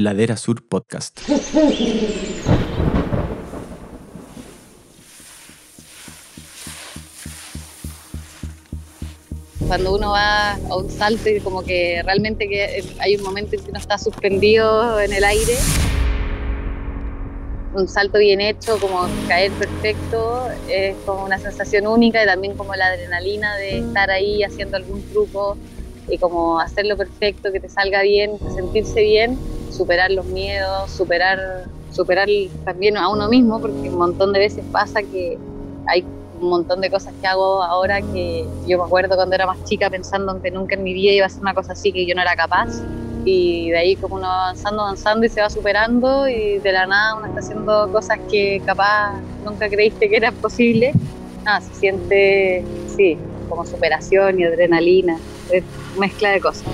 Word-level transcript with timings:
Ladera 0.00 0.36
Sur 0.36 0.62
Podcast. 0.64 1.18
Cuando 9.66 9.96
uno 9.96 10.10
va 10.10 10.52
a 10.52 10.76
un 10.76 10.88
salto 10.88 11.28
y 11.28 11.40
como 11.40 11.64
que 11.64 12.00
realmente 12.04 12.48
que 12.48 12.84
hay 13.00 13.16
un 13.16 13.24
momento 13.24 13.56
en 13.56 13.64
que 13.64 13.70
uno 13.70 13.80
está 13.80 13.98
suspendido 13.98 15.00
en 15.00 15.12
el 15.12 15.24
aire, 15.24 15.56
un 17.74 17.88
salto 17.88 18.20
bien 18.20 18.40
hecho, 18.40 18.78
como 18.78 19.08
caer 19.26 19.50
perfecto, 19.50 20.48
es 20.68 20.94
como 21.04 21.24
una 21.24 21.40
sensación 21.40 21.88
única 21.88 22.22
y 22.22 22.26
también 22.26 22.56
como 22.56 22.76
la 22.76 22.86
adrenalina 22.86 23.56
de 23.56 23.78
estar 23.78 24.12
ahí 24.12 24.44
haciendo 24.44 24.76
algún 24.76 25.02
truco 25.10 25.58
y 26.08 26.18
como 26.18 26.60
hacerlo 26.60 26.96
perfecto, 26.96 27.50
que 27.50 27.58
te 27.58 27.68
salga 27.68 28.02
bien, 28.02 28.38
sentirse 28.54 29.02
bien, 29.02 29.36
superar 29.78 30.10
los 30.10 30.26
miedos, 30.26 30.90
superar, 30.90 31.64
superar 31.92 32.28
también 32.64 32.96
a 32.96 33.08
uno 33.08 33.28
mismo, 33.28 33.60
porque 33.60 33.88
un 33.88 33.96
montón 33.96 34.32
de 34.32 34.40
veces 34.40 34.64
pasa 34.72 35.02
que 35.02 35.38
hay 35.86 36.04
un 36.40 36.50
montón 36.50 36.80
de 36.80 36.90
cosas 36.90 37.14
que 37.20 37.26
hago 37.26 37.62
ahora 37.62 38.02
que 38.02 38.44
yo 38.66 38.78
me 38.78 38.84
acuerdo 38.84 39.16
cuando 39.16 39.34
era 39.34 39.46
más 39.46 39.62
chica 39.64 39.88
pensando 39.88 40.36
en 40.36 40.42
que 40.42 40.50
nunca 40.50 40.74
en 40.74 40.82
mi 40.82 40.92
vida 40.92 41.12
iba 41.12 41.24
a 41.24 41.26
hacer 41.26 41.40
una 41.40 41.54
cosa 41.54 41.72
así 41.72 41.92
que 41.92 42.06
yo 42.06 42.14
no 42.14 42.22
era 42.22 42.36
capaz 42.36 42.80
y 43.24 43.70
de 43.70 43.78
ahí 43.78 43.96
como 43.96 44.16
uno 44.16 44.26
va 44.26 44.44
avanzando, 44.44 44.82
avanzando 44.82 45.26
y 45.26 45.28
se 45.28 45.40
va 45.40 45.50
superando 45.50 46.28
y 46.28 46.58
de 46.58 46.72
la 46.72 46.86
nada 46.86 47.16
uno 47.16 47.26
está 47.26 47.40
haciendo 47.40 47.90
cosas 47.92 48.18
que 48.30 48.62
capaz 48.64 49.20
nunca 49.44 49.68
creíste 49.68 50.08
que 50.08 50.16
eran 50.16 50.34
posibles. 50.36 50.94
Nada, 51.44 51.60
se 51.60 51.74
siente, 51.74 52.64
sí, 52.96 53.18
como 53.48 53.64
superación 53.66 54.40
y 54.40 54.44
adrenalina, 54.44 55.18
es 55.50 55.64
mezcla 55.98 56.30
de 56.30 56.40
cosas. 56.40 56.64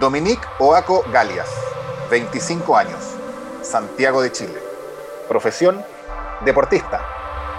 Dominique 0.00 0.42
Oaco 0.58 1.04
Galias, 1.12 1.48
25 2.10 2.76
años, 2.76 2.98
Santiago 3.62 4.22
de 4.22 4.32
Chile. 4.32 4.60
Profesión, 5.28 5.84
deportista. 6.44 7.00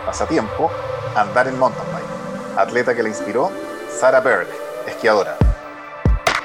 Pasatiempo, 0.05 0.69
andar 1.15 1.47
en 1.47 1.57
mountain 1.57 1.87
bike. 1.93 2.57
Atleta 2.57 2.93
que 2.93 3.03
le 3.03 3.09
inspiró, 3.09 3.51
Sarah 3.89 4.19
Berg, 4.19 4.47
esquiadora. 4.85 5.37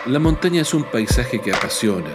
La 0.07 0.21
montaña 0.21 0.63
es 0.63 0.73
un 0.75 0.85
paisaje 0.85 1.41
que 1.41 1.53
apasiona, 1.53 2.11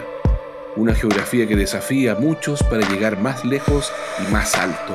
una 0.74 0.94
geografía 0.94 1.46
que 1.46 1.54
desafía 1.54 2.12
a 2.12 2.14
muchos 2.14 2.62
para 2.62 2.88
llegar 2.88 3.18
más 3.18 3.44
lejos 3.44 3.92
y 4.26 4.32
más 4.32 4.54
alto. 4.54 4.94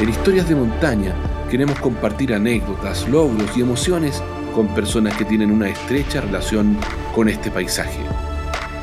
En 0.00 0.08
Historias 0.08 0.48
de 0.48 0.54
Montaña 0.54 1.14
queremos 1.50 1.78
compartir 1.80 2.32
anécdotas, 2.32 3.06
logros 3.08 3.54
y 3.56 3.60
emociones 3.60 4.22
con 4.56 4.68
personas 4.68 5.14
que 5.18 5.26
tienen 5.26 5.52
una 5.52 5.68
estrecha 5.68 6.22
relación 6.22 6.78
con 7.14 7.28
este 7.28 7.50
paisaje. 7.50 8.00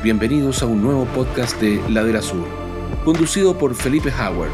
Bienvenidos 0.04 0.62
a 0.62 0.66
un 0.66 0.80
nuevo 0.80 1.04
podcast 1.06 1.60
de 1.60 1.82
Ladera 1.90 2.22
Sur, 2.22 2.46
conducido 3.04 3.58
por 3.58 3.74
Felipe 3.74 4.08
Howard. 4.10 4.52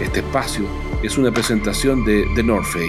Este 0.00 0.20
espacio 0.20 0.64
es 1.02 1.18
una 1.18 1.32
presentación 1.32 2.04
de 2.04 2.24
The 2.36 2.44
North 2.44 2.66
Face. 2.66 2.84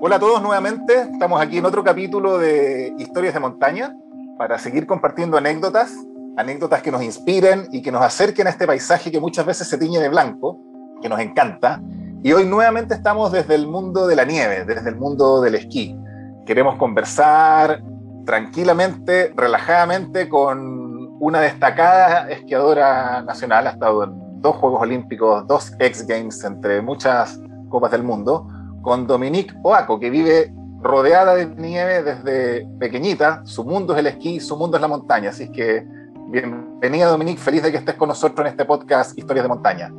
Hola 0.00 0.16
a 0.16 0.18
todos 0.18 0.42
nuevamente, 0.42 1.02
estamos 1.12 1.40
aquí 1.40 1.58
en 1.58 1.64
otro 1.64 1.84
capítulo 1.84 2.38
de 2.38 2.92
Historias 2.98 3.34
de 3.34 3.40
Montaña 3.40 3.94
para 4.36 4.58
seguir 4.58 4.84
compartiendo 4.84 5.36
anécdotas 5.36 5.94
anécdotas 6.36 6.82
que 6.82 6.90
nos 6.90 7.02
inspiren 7.02 7.66
y 7.72 7.82
que 7.82 7.90
nos 7.90 8.02
acerquen 8.02 8.46
a 8.46 8.50
este 8.50 8.66
paisaje 8.66 9.10
que 9.10 9.20
muchas 9.20 9.46
veces 9.46 9.68
se 9.68 9.78
tiñe 9.78 9.98
de 9.98 10.08
blanco, 10.08 10.60
que 11.00 11.08
nos 11.08 11.20
encanta. 11.20 11.80
Y 12.22 12.32
hoy 12.32 12.44
nuevamente 12.44 12.94
estamos 12.94 13.32
desde 13.32 13.54
el 13.54 13.66
mundo 13.66 14.06
de 14.06 14.16
la 14.16 14.24
nieve, 14.24 14.64
desde 14.64 14.90
el 14.90 14.96
mundo 14.96 15.40
del 15.40 15.54
esquí. 15.54 15.96
Queremos 16.44 16.76
conversar 16.76 17.82
tranquilamente, 18.24 19.32
relajadamente 19.36 20.28
con 20.28 21.16
una 21.20 21.40
destacada 21.40 22.28
esquiadora 22.30 23.22
nacional, 23.22 23.66
ha 23.66 23.70
estado 23.70 24.04
en 24.04 24.40
dos 24.42 24.56
Juegos 24.56 24.82
Olímpicos, 24.82 25.46
dos 25.46 25.72
X 25.78 26.06
Games, 26.06 26.44
entre 26.44 26.82
muchas 26.82 27.40
copas 27.68 27.90
del 27.90 28.02
mundo, 28.02 28.46
con 28.82 29.06
Dominique 29.06 29.54
Oaco, 29.62 29.98
que 29.98 30.10
vive 30.10 30.52
rodeada 30.82 31.34
de 31.34 31.46
nieve 31.46 32.02
desde 32.02 32.66
pequeñita. 32.78 33.40
Su 33.44 33.64
mundo 33.64 33.94
es 33.94 34.00
el 34.00 34.06
esquí, 34.08 34.40
su 34.40 34.56
mundo 34.56 34.76
es 34.76 34.80
la 34.80 34.88
montaña. 34.88 35.30
Así 35.30 35.50
que 35.50 35.86
Bienvenida 36.28 37.06
Dominique, 37.06 37.40
feliz 37.40 37.62
de 37.62 37.70
que 37.70 37.78
estés 37.78 37.94
con 37.94 38.08
nosotros 38.08 38.40
en 38.40 38.50
este 38.50 38.64
podcast 38.64 39.16
Historias 39.16 39.44
de 39.44 39.48
Montaña. 39.48 39.92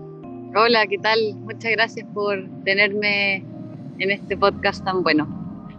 Hola, 0.57 0.85
¿qué 0.85 0.97
tal? 0.97 1.19
Muchas 1.35 1.71
gracias 1.71 2.05
por 2.13 2.38
tenerme 2.65 3.45
en 3.97 4.11
este 4.11 4.35
podcast 4.35 4.83
tan 4.83 5.03
bueno. 5.03 5.25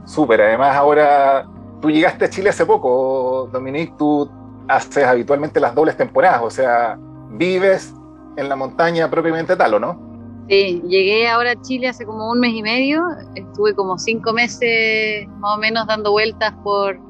Súper, 0.07 0.41
además 0.41 0.75
ahora 0.75 1.47
tú 1.83 1.91
llegaste 1.91 2.25
a 2.25 2.31
Chile 2.31 2.49
hace 2.49 2.65
poco, 2.65 3.51
Dominique, 3.53 3.93
tú 3.99 4.31
haces 4.69 5.05
habitualmente 5.05 5.61
las 5.61 5.75
dobles 5.75 5.99
temporadas, 5.99 6.41
o 6.43 6.51
sea, 6.51 6.99
vives 7.33 7.93
en 8.39 8.49
la 8.49 8.57
montaña 8.57 9.11
propiamente 9.11 9.55
tal, 9.55 9.75
¿o 9.75 9.79
no? 9.79 10.47
Sí, 10.49 10.83
llegué 10.89 11.29
ahora 11.29 11.51
a 11.51 11.61
Chile 11.61 11.89
hace 11.89 12.07
como 12.07 12.31
un 12.31 12.41
mes 12.41 12.55
y 12.55 12.63
medio, 12.63 13.05
estuve 13.35 13.75
como 13.75 13.99
cinco 13.99 14.33
meses 14.33 15.29
más 15.41 15.59
o 15.59 15.61
menos 15.61 15.87
dando 15.87 16.11
vueltas 16.11 16.55
por 16.65 17.08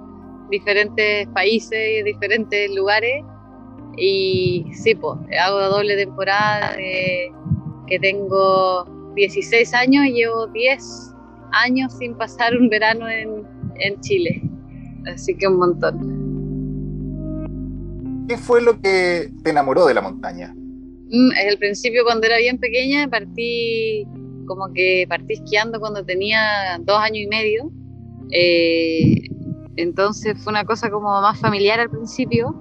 diferentes 0.51 1.27
países 1.29 2.01
y 2.01 2.03
diferentes 2.03 2.75
lugares. 2.75 3.25
Y 3.97 4.67
sí, 4.73 4.95
pues, 4.95 5.19
hago 5.41 5.61
doble 5.61 5.97
temporada 5.97 6.77
que 6.77 7.99
tengo 8.01 8.85
16 9.15 9.75
años 9.75 10.07
y 10.07 10.13
llevo 10.13 10.47
10 10.49 11.15
años 11.53 11.93
sin 11.99 12.15
pasar 12.17 12.57
un 12.57 12.69
verano 12.69 13.09
en, 13.09 13.45
en 13.81 14.01
Chile. 14.01 14.43
Así 15.13 15.35
que 15.37 15.49
un 15.49 15.57
montón. 15.57 16.29
¿Qué 18.29 18.37
fue 18.37 18.61
lo 18.63 18.79
que 18.81 19.31
te 19.43 19.51
enamoró 19.51 19.87
de 19.87 19.95
la 19.95 20.03
montaña? 20.03 20.55
Mm, 21.11 21.31
el 21.49 21.59
principio, 21.59 22.05
cuando 22.05 22.27
era 22.27 22.37
bien 22.39 22.59
pequeña, 22.59 23.09
partí 23.09 24.07
como 24.47 24.73
que 24.73 25.07
partí 25.09 25.35
esquiando 25.35 25.81
cuando 25.81 26.05
tenía 26.05 26.79
dos 26.81 26.99
años 26.99 27.19
y 27.25 27.27
medio. 27.27 27.71
Eh, 28.31 29.18
entonces 29.79 30.37
fue 30.43 30.51
una 30.51 30.65
cosa 30.65 30.91
como 30.91 31.09
más 31.21 31.39
familiar 31.41 31.79
al 31.79 31.89
principio. 31.89 32.53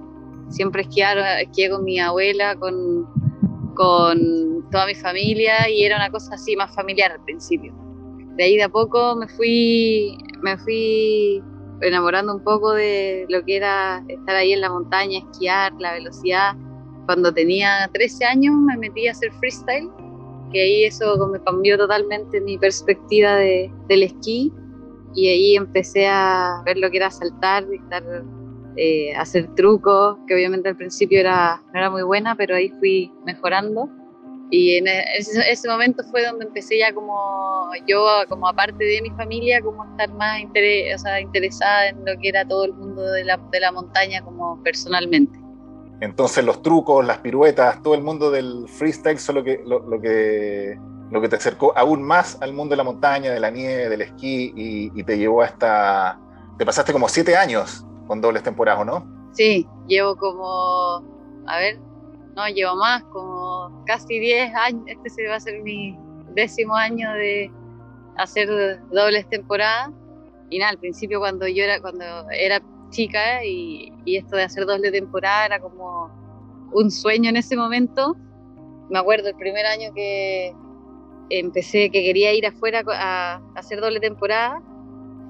Siempre 0.50 0.82
esquié 0.82 1.68
con 1.68 1.82
mi 1.82 1.98
abuela, 1.98 2.54
con, 2.54 3.06
con 3.74 4.64
toda 4.70 4.86
mi 4.86 4.94
familia 4.94 5.68
y 5.68 5.84
era 5.84 5.96
una 5.96 6.10
cosa 6.10 6.36
así 6.36 6.54
más 6.54 6.72
familiar 6.74 7.10
al 7.10 7.24
principio. 7.24 7.74
De 8.36 8.44
ahí 8.44 8.56
de 8.56 8.62
a 8.62 8.68
poco 8.68 9.16
me 9.16 9.26
fui, 9.26 10.16
me 10.42 10.56
fui 10.58 11.42
enamorando 11.80 12.36
un 12.36 12.44
poco 12.44 12.72
de 12.72 13.26
lo 13.28 13.44
que 13.44 13.56
era 13.56 14.04
estar 14.06 14.36
ahí 14.36 14.52
en 14.52 14.60
la 14.60 14.70
montaña, 14.70 15.18
esquiar, 15.18 15.72
la 15.80 15.94
velocidad. 15.94 16.54
Cuando 17.06 17.34
tenía 17.34 17.90
13 17.92 18.26
años 18.26 18.54
me 18.54 18.76
metí 18.76 19.08
a 19.08 19.10
hacer 19.10 19.32
freestyle, 19.40 19.90
que 20.52 20.62
ahí 20.62 20.84
eso 20.84 21.26
me 21.26 21.42
cambió 21.42 21.76
totalmente 21.76 22.40
mi 22.40 22.56
perspectiva 22.58 23.34
de, 23.34 23.72
del 23.88 24.04
esquí 24.04 24.52
y 25.14 25.28
ahí 25.28 25.56
empecé 25.56 26.06
a 26.06 26.62
ver 26.64 26.78
lo 26.78 26.90
que 26.90 26.98
era 26.98 27.10
saltar, 27.10 27.64
estar, 27.72 28.02
eh, 28.76 29.14
hacer 29.16 29.54
trucos, 29.54 30.18
que 30.26 30.34
obviamente 30.34 30.68
al 30.68 30.76
principio 30.76 31.20
era, 31.20 31.62
no 31.72 31.78
era 31.78 31.90
muy 31.90 32.02
buena, 32.02 32.34
pero 32.34 32.54
ahí 32.54 32.70
fui 32.78 33.12
mejorando. 33.24 33.88
Y 34.50 34.76
en 34.76 34.88
e, 34.88 35.04
ese, 35.18 35.68
momento 35.68 36.02
fue 36.10 36.24
donde 36.24 36.46
empecé 36.46 36.78
ya 36.78 36.92
como 36.92 37.70
yo, 37.86 38.06
como 38.28 38.48
aparte 38.48 38.82
de 38.82 39.02
mi 39.02 39.10
familia, 39.10 39.60
como 39.60 39.84
estar 39.84 40.12
más 40.14 40.40
interesada 40.40 41.88
en 41.88 41.98
lo 42.04 42.18
que 42.20 42.28
era 42.28 42.46
todo 42.46 42.64
el 42.64 42.72
mundo 42.74 43.02
de 43.02 43.24
la, 43.24 43.36
de 43.50 43.60
la 43.60 43.72
montaña 43.72 44.22
como 44.22 44.62
personalmente. 44.62 45.38
Entonces 46.00 46.44
los 46.44 46.62
trucos, 46.62 47.04
las 47.04 47.18
piruetas, 47.18 47.82
todo 47.82 47.94
el 47.94 48.02
mundo 48.02 48.30
del 48.30 48.68
freestyle, 48.68 49.18
solo 49.18 49.42
que 49.42 49.60
lo 49.64 50.00
que 50.00 50.78
lo 51.10 51.20
que 51.20 51.28
te 51.28 51.36
acercó 51.36 51.76
aún 51.76 52.02
más 52.02 52.38
al 52.42 52.52
mundo 52.52 52.72
de 52.72 52.76
la 52.76 52.84
montaña, 52.84 53.32
de 53.32 53.40
la 53.40 53.50
nieve, 53.50 53.88
del 53.88 54.02
esquí 54.02 54.52
y, 54.54 55.02
te 55.04 55.18
llevó 55.18 55.42
hasta... 55.42 56.18
Te 56.58 56.66
pasaste 56.66 56.92
como 56.92 57.08
siete 57.08 57.36
años 57.36 57.84
con 58.06 58.20
dobles 58.20 58.42
temporadas, 58.42 58.84
¿no? 58.84 59.06
Sí, 59.32 59.66
llevo 59.86 60.16
como, 60.16 61.02
a 61.46 61.58
ver, 61.58 61.78
no, 62.34 62.48
llevo 62.48 62.76
más, 62.76 63.04
como 63.04 63.84
casi 63.86 64.18
diez 64.18 64.52
años, 64.54 64.82
este 64.86 65.10
se 65.10 65.28
va 65.28 65.36
a 65.36 65.40
ser 65.40 65.62
mi 65.62 65.96
décimo 66.34 66.74
año 66.74 67.12
de 67.12 67.50
hacer 68.16 68.48
dobles 68.90 69.28
temporadas. 69.28 69.90
Y 70.50 70.58
nada, 70.58 70.72
al 70.72 70.78
principio 70.78 71.20
cuando 71.20 71.46
yo 71.46 71.64
era, 71.64 71.80
cuando 71.80 72.04
era 72.30 72.60
chica 72.90 73.44
y, 73.44 73.92
y 74.04 74.16
esto 74.16 74.36
de 74.36 74.44
hacer 74.44 74.66
doble 74.66 74.90
temporada 74.90 75.46
era 75.46 75.60
como 75.60 76.10
un 76.72 76.90
sueño 76.90 77.30
en 77.30 77.36
ese 77.36 77.56
momento. 77.56 78.16
Me 78.90 78.98
acuerdo 78.98 79.28
el 79.28 79.36
primer 79.36 79.66
año 79.66 79.92
que, 79.94 80.54
empecé 81.30 81.90
que 81.90 82.02
quería 82.02 82.32
ir 82.32 82.46
afuera 82.46 82.82
a, 82.86 83.40
hacer 83.54 83.80
doble 83.80 84.00
temporada. 84.00 84.62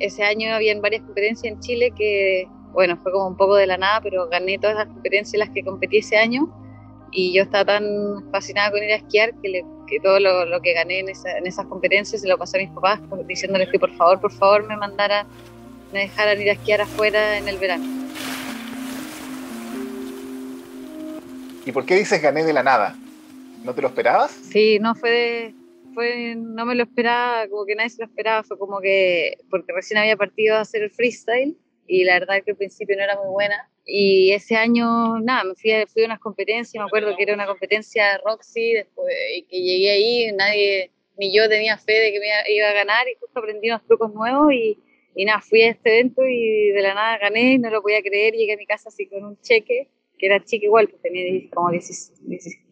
Ese 0.00 0.23
año 0.23 0.55
habían 0.55 0.81
varias 0.81 1.03
competencias 1.03 1.53
en 1.53 1.61
Chile 1.61 1.93
que 1.97 2.49
bueno, 2.73 2.97
fue 3.03 3.12
como 3.12 3.27
un 3.27 3.37
poco 3.37 3.56
de 3.56 3.67
la 3.67 3.77
nada, 3.77 4.00
pero 4.00 4.29
gané 4.29 4.59
todas 4.59 4.77
las 4.77 4.87
competencias 4.87 5.35
en 5.35 5.41
las 5.41 5.50
que 5.50 5.65
competí 5.65 5.99
ese 5.99 6.17
año 6.17 6.49
y 7.11 7.33
yo 7.33 7.43
estaba 7.43 7.65
tan 7.65 8.25
fascinada 8.31 8.71
con 8.71 8.83
ir 8.83 8.93
a 8.93 8.97
esquiar 8.97 9.35
que, 9.43 9.65
que 9.87 10.00
todo 10.00 10.21
lo, 10.21 10.61
que 10.61 10.75
gané 10.75 11.00
en, 11.00 11.09
esas 11.09 11.67
competencias 11.67 12.21
se 12.21 12.29
lo 12.29 12.37
pasé 12.39 12.59
a 12.59 12.61
mis 12.61 12.71
papás 12.71 13.00
diciéndoles 13.27 13.69
que 13.71 13.79
por 13.79 13.93
favor, 13.95 14.21
por 14.21 14.33
favor 14.33 14.67
me 14.67 14.77
mandaran, 14.77 15.27
me 15.93 16.00
dejaran 16.00 16.41
ir 16.41 16.50
a 16.50 16.53
esquiar 16.53 16.83
afuera 16.83 17.39
en 17.39 17.49
el 17.49 17.59
verano. 17.59 17.85
¿Y 21.65 21.73
por 21.73 21.85
qué 21.85 21.97
dices 21.97 22.23
gané 22.23 22.45
de 22.45 22.53
la 22.53 22.62
nada? 22.62 22.97
¿No 23.65 23.75
te 23.75 23.83
lo 23.83 23.89
esperabas? 23.89 24.31
Sí, 24.31 24.79
no 24.81 24.95
fue, 24.95 25.55
fue, 25.99 26.37
no 26.37 26.65
me 26.65 26.77
lo 26.77 26.85
esperaba, 26.85 27.49
como 27.49 27.67
que 27.67 27.75
nadie 27.75 27.91
se 27.91 28.00
lo 28.00 28.06
esperaba, 28.06 28.45
fue 28.45 28.56
como 28.56 28.81
que, 28.81 29.37
porque 29.50 29.73
recién 29.73 29.99
había 29.99 30.17
partido 30.17 30.55
a 30.55 30.61
hacer 30.61 30.83
el 30.85 30.91
freestyle 30.91 31.56
y 31.89 32.05
la 32.05 32.21
verdad 32.21 32.41
que 32.45 32.53
al 32.53 32.56
principio 32.56 32.97
no 32.97 33.03
era 33.03 33.17
muy 33.17 33.33
buena. 33.33 33.69
Y 33.85 34.31
ese 34.31 34.55
año, 34.55 35.19
nada, 35.19 35.43
me 35.43 35.56
fui 35.56 35.73
a, 35.73 35.89
fui 35.89 36.05
a 36.05 36.06
unas 36.06 36.21
competencias, 36.21 36.81
me 36.81 36.87
acuerdo 36.87 37.17
que 37.17 37.25
era 37.25 37.35
una 37.35 37.47
competencia 37.47 38.12
de 38.12 38.19
Roxy, 38.19 38.75
después 38.75 39.12
y 39.37 39.43
que 39.43 39.61
llegué 39.61 39.91
ahí, 39.91 40.33
nadie, 40.37 40.93
ni 41.19 41.35
yo 41.35 41.49
tenía 41.49 41.77
fe 41.79 41.95
de 41.95 42.12
que 42.12 42.21
me 42.21 42.29
iba 42.55 42.69
a 42.69 42.75
ganar 42.75 43.09
y 43.09 43.17
justo 43.19 43.41
aprendí 43.41 43.69
unos 43.69 43.85
trucos 43.85 44.15
nuevos 44.15 44.53
y, 44.53 44.79
y 45.17 45.25
nada, 45.25 45.41
fui 45.41 45.62
a 45.62 45.71
este 45.71 45.99
evento 45.99 46.23
y 46.25 46.71
de 46.71 46.81
la 46.81 46.95
nada 46.95 47.19
gané, 47.19 47.59
no 47.59 47.71
lo 47.71 47.83
podía 47.83 48.03
creer, 48.03 48.35
llegué 48.35 48.53
a 48.53 48.56
mi 48.56 48.67
casa 48.67 48.89
así 48.89 49.09
con 49.09 49.25
un 49.25 49.41
cheque, 49.41 49.89
que 50.17 50.27
era 50.27 50.45
chico 50.45 50.67
igual, 50.67 50.87
pues 50.87 51.03
tenía 51.03 51.50
como 51.53 51.71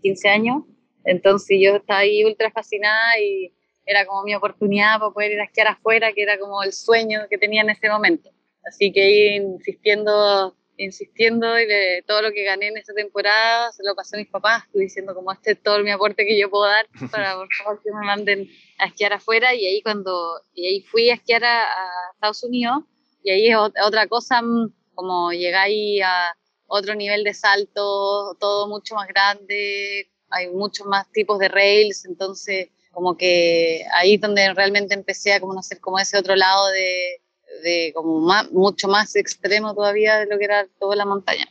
15 0.01 0.29
años, 0.29 0.63
entonces 1.07 1.59
yo 1.61 1.77
estaba 1.77 2.01
ahí 2.01 2.25
ultra 2.25 2.51
fascinada 2.51 3.19
y 3.19 3.53
era 3.87 4.05
como 4.05 4.25
mi 4.25 4.35
oportunidad 4.35 4.99
para 4.99 5.13
poder 5.13 5.33
ir 5.33 5.41
a 5.41 5.45
esquiar 5.45 5.69
afuera, 5.69 6.13
que 6.13 6.23
era 6.23 6.39
como 6.39 6.63
el 6.63 6.73
sueño 6.73 7.27
que 7.31 7.39
tenía 7.39 7.63
en 7.63 7.71
ese 7.71 7.89
momento. 7.89 8.31
Así 8.67 8.93
que 8.93 9.03
ahí 9.03 9.37
insistiendo, 9.37 10.57
insistiendo 10.77 11.59
y 11.61 11.67
todo 12.05 12.23
lo 12.23 12.33
que 12.33 12.43
gané 12.43 12.67
en 12.67 12.77
esta 12.77 12.93
temporada 12.93 13.71
se 13.73 13.85
lo 13.85 13.95
pasé 13.95 14.17
a 14.17 14.19
mis 14.19 14.29
papás, 14.29 14.65
estoy 14.67 14.83
diciendo 14.83 15.15
como 15.15 15.33
este 15.33 15.53
es 15.53 15.63
todo 15.63 15.83
mi 15.85 15.93
aporte 15.93 16.27
que 16.27 16.39
yo 16.39 16.51
puedo 16.51 16.65
dar 16.65 16.87
para 17.13 17.37
por 17.37 17.49
favor 17.55 17.81
que 17.83 17.93
me 17.93 18.05
manden 18.05 18.51
a 18.79 18.87
esquiar 18.87 19.13
afuera 19.13 19.55
y 19.55 19.65
ahí 19.65 19.83
cuando 19.83 20.43
y 20.53 20.67
ahí 20.67 20.81
fui 20.83 21.09
a 21.11 21.15
esquiar 21.15 21.45
a, 21.45 21.67
Estados 22.15 22.43
Unidos 22.43 22.79
y 23.23 23.31
ahí 23.31 23.49
es 23.49 23.57
otra 23.57 24.09
cosa 24.09 24.43
mm, 24.43 24.73
como 24.95 25.33
llegáis 25.33 26.03
a 26.05 26.35
otro 26.67 26.97
nivel 26.97 27.23
de 27.23 27.35
salto, 27.35 28.37
todo 28.41 28.67
mucho 28.67 28.97
más 28.97 29.07
grande, 29.07 30.11
hay 30.31 30.51
muchos 30.51 30.87
más 30.87 31.11
tipos 31.13 31.39
de 31.39 31.49
rails, 31.49 32.05
entonces 32.05 32.69
como 32.93 33.17
que 33.17 33.85
ahí 33.95 34.15
es 34.15 34.21
donde 34.21 34.55
realmente 34.55 34.95
empecé 34.95 35.35
a 35.35 35.41
conocer 35.41 35.81
como 35.81 35.99
ese 35.99 36.17
otro 36.19 36.35
lado 36.35 36.69
de, 36.71 37.21
de 37.63 37.93
como 37.95 38.21
más, 38.21 38.51
mucho 38.53 38.89
más 38.89 39.15
extremo 39.17 39.75
todavía 39.75 40.19
de 40.19 40.27
lo 40.27 40.39
que 40.39 40.45
era 40.45 40.67
toda 40.79 40.97
la 40.97 41.05
montaña. 41.05 41.47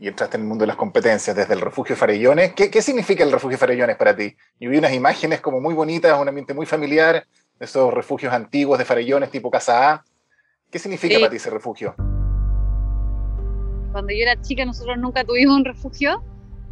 Y 0.00 0.08
entraste 0.08 0.36
en 0.36 0.42
el 0.42 0.48
mundo 0.48 0.62
de 0.62 0.68
las 0.68 0.76
competencias, 0.76 1.34
desde 1.34 1.54
el 1.54 1.60
refugio 1.60 1.96
Farellones. 1.96 2.52
¿Qué, 2.54 2.70
qué 2.70 2.82
significa 2.82 3.24
el 3.24 3.32
refugio 3.32 3.58
Farellones 3.58 3.96
para 3.96 4.14
ti? 4.14 4.36
Yo 4.60 4.70
vi 4.70 4.78
unas 4.78 4.92
imágenes 4.92 5.40
como 5.40 5.60
muy 5.60 5.74
bonitas, 5.74 6.20
un 6.20 6.28
ambiente 6.28 6.54
muy 6.54 6.66
familiar, 6.66 7.26
esos 7.58 7.92
refugios 7.92 8.32
antiguos 8.32 8.78
de 8.78 8.84
Farellones 8.84 9.30
tipo 9.30 9.50
Casa 9.50 9.92
A. 9.92 10.04
¿Qué 10.70 10.78
significa 10.78 11.18
para 11.18 11.30
ti 11.30 11.36
ese 11.36 11.50
refugio? 11.50 11.94
Cuando 13.92 14.12
yo 14.12 14.22
era 14.22 14.40
chica 14.40 14.64
nosotros 14.64 14.98
nunca 14.98 15.24
tuvimos 15.24 15.56
un 15.56 15.64
refugio. 15.64 16.22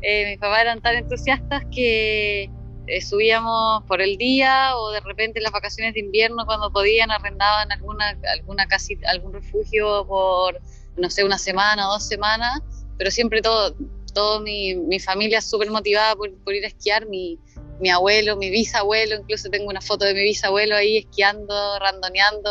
Eh, 0.02 0.30
mis 0.30 0.38
papás 0.38 0.62
eran 0.62 0.80
tan 0.80 0.96
entusiastas 0.96 1.62
que 1.74 2.50
eh, 2.88 3.00
subíamos 3.00 3.82
por 3.84 4.00
el 4.00 4.16
día 4.16 4.76
o 4.76 4.90
de 4.90 5.00
repente 5.00 5.40
en 5.40 5.42
las 5.42 5.52
vacaciones 5.52 5.94
de 5.94 6.00
invierno 6.00 6.44
cuando 6.46 6.70
podían 6.70 7.10
arrendaban 7.10 7.72
alguna, 7.72 8.16
alguna 8.32 8.66
casita, 8.66 9.10
algún 9.10 9.32
refugio 9.32 10.06
por, 10.06 10.60
no 10.96 11.10
sé, 11.10 11.24
una 11.24 11.38
semana 11.38 11.88
o 11.88 11.92
dos 11.94 12.06
semanas, 12.06 12.60
pero 12.96 13.10
siempre 13.10 13.42
todo, 13.42 13.74
todo 14.14 14.40
mi, 14.40 14.74
mi 14.74 15.00
familia 15.00 15.40
súper 15.40 15.70
motivada 15.70 16.14
por, 16.14 16.32
por, 16.44 16.54
ir 16.54 16.64
a 16.64 16.68
esquiar, 16.68 17.06
mi, 17.06 17.38
mi 17.80 17.90
abuelo, 17.90 18.36
mi 18.36 18.50
bisabuelo, 18.50 19.16
incluso 19.16 19.50
tengo 19.50 19.68
una 19.68 19.80
foto 19.80 20.04
de 20.04 20.14
mi 20.14 20.22
bisabuelo 20.22 20.76
ahí 20.76 20.98
esquiando, 20.98 21.78
randoneando 21.80 22.50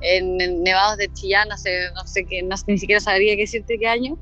en, 0.00 0.62
nevados 0.62 0.96
de 0.96 1.12
Chillán, 1.12 1.52
hace, 1.52 1.90
no 1.94 2.06
sé 2.06 2.24
qué, 2.24 2.42
no, 2.42 2.56
ni 2.66 2.78
siquiera 2.78 3.00
sabría 3.00 3.34
qué 3.34 3.42
decirte 3.42 3.78
qué 3.78 3.86
año. 3.86 4.18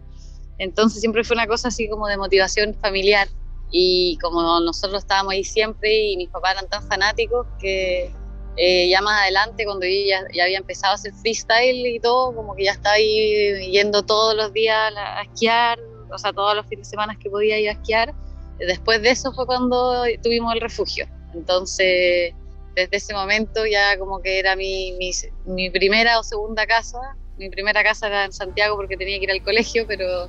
Entonces 0.58 1.00
siempre 1.00 1.25
fue 1.25 1.35
una 1.35 1.47
cosa 1.47 1.69
así 1.69 1.88
como 1.88 2.06
de 2.06 2.17
motivación 2.17 2.75
familiar 2.75 3.29
y 3.70 4.19
como 4.23 4.61
nosotros 4.61 5.03
estábamos 5.03 5.32
ahí 5.32 5.44
siempre 5.44 6.11
y 6.11 6.17
mis 6.17 6.29
papás 6.31 6.53
eran 6.53 6.69
tan 6.69 6.87
fanáticos 6.87 7.47
que 7.61 8.12
eh, 8.56 8.88
ya 8.88 9.03
más 9.03 9.20
adelante, 9.20 9.67
cuando 9.67 9.85
yo 9.85 9.93
ya, 10.08 10.25
ya, 10.32 10.44
había 10.44 10.58
empezado 10.58 10.93
a 10.93 10.94
hacer 10.94 11.12
freestyle 11.12 11.87
y 11.87 12.00
todo, 12.00 12.35
como 12.35 12.55
que 12.55 12.64
ya 12.64 12.73
estaba 12.73 12.94
ahí 12.94 13.70
yendo 13.70 14.03
todos 14.03 14.35
los 14.35 14.53
días 14.55 14.93
a, 14.97 15.23
esquiar, 15.23 15.79
o 16.11 16.17
sea, 16.17 16.32
todos 16.32 16.56
los 16.56 16.67
fines 16.67 16.88
de 16.88 16.91
semana 16.91 17.19
que 17.19 17.29
podía 17.29 17.58
ir 17.58 17.69
a 17.69 17.73
esquiar. 17.73 18.14
Después 18.58 19.03
de 19.03 19.11
eso 19.11 19.32
fue 19.32 19.44
cuando 19.44 20.05
tuvimos 20.23 20.55
el 20.55 20.62
refugio. 20.62 21.06
Entonces, 21.35 22.32
desde 22.75 22.97
ese 22.97 23.12
momento 23.12 23.67
ya 23.67 23.99
como 23.99 24.23
que 24.23 24.38
era 24.38 24.56
mi, 24.56 24.93
mi, 24.93 25.11
mi 25.44 25.69
primera 25.69 26.19
o 26.19 26.23
segunda 26.23 26.67
casa. 26.67 26.99
Mi 27.38 27.50
primera 27.50 27.83
casa 27.83 28.06
era 28.06 28.25
en 28.25 28.33
Santiago 28.33 28.77
porque 28.77 28.97
tenía 28.97 29.19
que 29.19 29.25
ir 29.25 29.31
al 29.31 29.43
colegio, 29.43 29.85
pero 29.87 30.29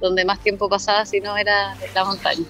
donde 0.00 0.24
más 0.24 0.38
tiempo 0.40 0.68
pasaba 0.68 1.06
si 1.06 1.20
no 1.20 1.36
era 1.36 1.76
la 1.94 2.04
montaña. 2.04 2.44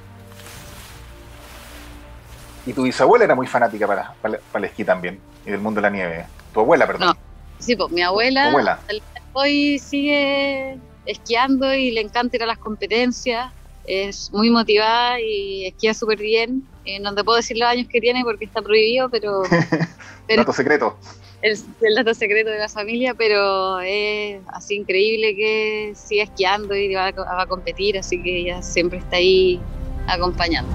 Y 2.67 2.73
tu 2.73 2.83
bisabuela 2.83 3.25
era 3.25 3.35
muy 3.35 3.47
fanática 3.47 3.87
para, 3.87 4.15
para, 4.23 4.39
el 4.55 4.65
esquí 4.65 4.85
también, 4.85 5.21
y 5.45 5.51
del 5.51 5.61
mundo 5.61 5.81
de 5.81 5.83
la 5.83 5.91
nieve. 5.91 6.27
Tu 6.53 6.61
abuela, 6.61 6.87
perdón. 6.87 7.09
No, 7.09 7.17
sí, 7.59 7.77
pues 7.77 7.91
mi 7.91 8.03
abuela, 8.03 8.79
hoy 9.33 9.79
sigue 9.79 10.79
esquiando 11.07 11.73
y 11.75 11.91
le 11.91 12.01
encanta 12.01 12.37
ir 12.37 12.43
a 12.43 12.47
las 12.47 12.59
competencias. 12.59 13.51
Es 13.85 14.31
muy 14.33 14.51
motivada 14.51 15.21
y 15.21 15.67
esquía 15.67 15.93
súper 15.93 16.19
bien. 16.19 16.67
Eh, 16.85 17.01
no 17.01 17.15
te 17.15 17.25
puedo 17.25 17.37
decir 17.37 17.57
los 17.57 17.69
años 17.69 17.89
que 17.89 18.01
tiene 18.01 18.23
porque 18.23 18.45
está 18.45 18.63
prohibido, 18.63 19.09
pero... 19.11 19.43
pero 20.27 20.43
dato 20.43 20.53
secreto. 20.53 20.97
El, 21.43 21.59
el, 21.81 21.95
dato 21.97 22.15
secreto 22.15 22.51
de 22.51 22.59
la 22.59 22.69
familia, 22.69 23.15
pero 23.15 23.81
es 23.81 24.41
así 24.49 24.77
increíble 24.77 25.35
que 25.35 25.93
sigue 25.97 26.23
esquiando 26.23 26.75
y 26.75 26.95
va 26.95 27.11
va 27.11 27.43
a 27.43 27.47
competir, 27.47 27.99
así 27.99 28.23
que 28.23 28.39
ella 28.39 28.63
siempre 28.63 28.99
está 28.99 29.17
ahí 29.17 29.61
acompañando. 30.07 30.73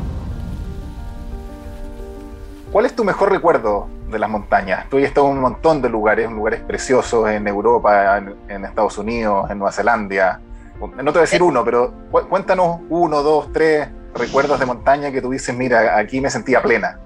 ¿Cuál 2.71 2.85
es 2.85 2.95
tu 2.95 3.03
mejor 3.03 3.31
recuerdo 3.31 3.87
de 4.09 4.19
las 4.19 4.29
montañas? 4.29 4.89
Tú 4.89 4.97
has 4.97 5.03
estado 5.03 5.27
en 5.27 5.33
un 5.33 5.39
montón 5.39 5.81
de 5.81 5.89
lugares, 5.89 6.29
lugares 6.29 6.59
preciosos 6.61 7.29
en 7.29 7.47
Europa, 7.47 8.21
en, 8.49 8.65
Estados 8.65 8.97
Unidos, 8.97 9.49
en 9.49 9.59
Nueva 9.59 9.71
Zelanda. 9.71 10.39
No 10.79 10.89
te 10.89 11.03
voy 11.03 11.17
a 11.17 11.21
decir 11.21 11.41
uno, 11.41 11.63
pero 11.63 11.93
cuéntanos 12.29 12.81
uno, 12.89 13.23
dos, 13.23 13.51
tres 13.53 13.87
recuerdos 14.13 14.59
de 14.59 14.65
montaña 14.65 15.11
que 15.11 15.21
tú 15.21 15.31
dices, 15.31 15.55
mira, 15.55 15.97
aquí 15.97 16.19
me 16.19 16.29
sentía 16.29 16.61
plena. 16.61 16.99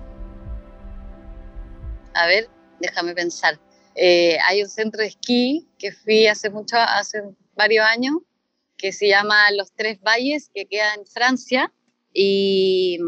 A 2.15 2.25
ver, 2.25 2.49
déjame 2.81 3.13
pensar. 3.13 3.59
Eh, 3.95 4.37
hay 4.47 4.63
un 4.63 4.69
centro 4.69 5.01
de 5.01 5.07
esquí 5.07 5.67
que 5.77 5.91
fui 5.91 6.27
hace 6.27 6.49
mucho, 6.49 6.77
hace 6.77 7.21
varios 7.55 7.85
años, 7.85 8.17
que 8.77 8.91
se 8.91 9.07
llama 9.07 9.51
Los 9.51 9.71
Tres 9.73 9.99
Valles, 10.01 10.49
que 10.53 10.65
queda 10.65 10.93
en 10.95 11.05
Francia. 11.05 11.71
Y 12.13 12.99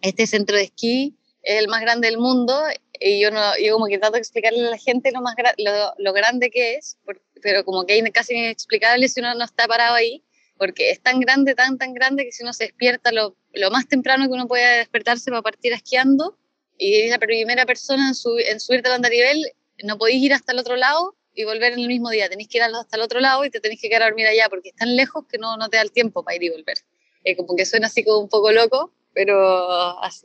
este 0.00 0.26
centro 0.26 0.56
de 0.56 0.64
esquí 0.64 1.16
es 1.42 1.60
el 1.60 1.68
más 1.68 1.80
grande 1.80 2.08
del 2.08 2.18
mundo 2.18 2.54
y 3.00 3.20
yo, 3.20 3.30
no, 3.30 3.56
yo 3.58 3.74
como 3.74 3.86
que 3.86 3.98
trato 3.98 4.14
de 4.14 4.20
explicarle 4.20 4.66
a 4.66 4.70
la 4.70 4.78
gente 4.78 5.12
lo, 5.12 5.20
más 5.20 5.34
lo, 5.58 5.94
lo 5.98 6.12
grande 6.12 6.50
que 6.50 6.74
es, 6.74 6.98
pero 7.42 7.64
como 7.64 7.86
que 7.86 7.98
es 7.98 8.12
casi 8.12 8.34
inexplicable 8.34 9.08
si 9.08 9.20
uno 9.20 9.34
no 9.34 9.44
está 9.44 9.66
parado 9.66 9.94
ahí, 9.94 10.24
porque 10.56 10.90
es 10.90 11.00
tan 11.00 11.20
grande, 11.20 11.54
tan, 11.54 11.78
tan 11.78 11.94
grande 11.94 12.24
que 12.24 12.32
si 12.32 12.42
uno 12.42 12.52
se 12.52 12.64
despierta 12.64 13.12
lo, 13.12 13.36
lo 13.52 13.70
más 13.70 13.86
temprano 13.86 14.26
que 14.26 14.32
uno 14.32 14.48
puede 14.48 14.78
despertarse 14.78 15.30
para 15.30 15.42
partir 15.42 15.72
esquiando 15.72 16.36
y 16.78 17.02
es 17.02 17.10
la 17.10 17.18
primera 17.18 17.66
persona 17.66 18.08
en, 18.08 18.14
subir 18.14 18.46
en 18.48 18.60
subirte 18.60 18.88
al 18.88 19.02
nivel, 19.02 19.52
no 19.84 19.98
podéis 19.98 20.22
ir 20.22 20.32
hasta 20.32 20.52
el 20.52 20.58
otro 20.58 20.76
lado 20.76 21.14
y 21.34 21.44
volver 21.44 21.72
en 21.72 21.80
el 21.80 21.88
mismo 21.88 22.10
día, 22.10 22.28
tenéis 22.28 22.48
que 22.48 22.58
ir 22.58 22.64
hasta 22.64 22.96
el 22.96 23.02
otro 23.02 23.20
lado 23.20 23.44
y 23.44 23.50
te 23.50 23.60
tenéis 23.60 23.80
que 23.80 23.88
quedar 23.88 24.02
a 24.02 24.06
dormir 24.06 24.26
allá 24.26 24.48
porque 24.48 24.70
es 24.70 24.76
tan 24.76 24.96
lejos 24.96 25.24
que 25.28 25.38
no, 25.38 25.56
no 25.56 25.68
te 25.68 25.76
da 25.76 25.82
el 25.82 25.92
tiempo 25.92 26.22
para 26.22 26.36
ir 26.36 26.44
y 26.44 26.50
volver. 26.50 26.78
Eh, 27.24 27.36
como 27.36 27.56
que 27.56 27.66
suena 27.66 27.88
así 27.88 28.04
como 28.04 28.18
un 28.18 28.28
poco 28.28 28.52
loco, 28.52 28.92
pero 29.12 30.02
es 30.02 30.22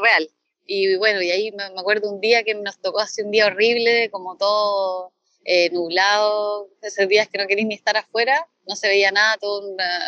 real. 0.00 0.30
Y 0.66 0.96
bueno, 0.96 1.20
y 1.20 1.30
ahí 1.30 1.52
me, 1.52 1.64
acuerdo 1.64 2.10
un 2.10 2.20
día 2.20 2.44
que 2.44 2.54
nos 2.54 2.80
tocó 2.80 3.00
así 3.00 3.22
un 3.22 3.30
día 3.30 3.46
horrible, 3.46 4.08
como 4.10 4.36
todo 4.36 5.12
eh, 5.44 5.70
nublado, 5.70 6.68
esos 6.82 7.08
días 7.08 7.28
que 7.28 7.38
no 7.38 7.46
queréis 7.46 7.66
ni 7.66 7.74
estar 7.74 7.96
afuera, 7.96 8.46
no 8.66 8.76
se 8.76 8.88
veía 8.88 9.10
nada, 9.10 9.36
todo 9.38 9.68
una 9.68 10.00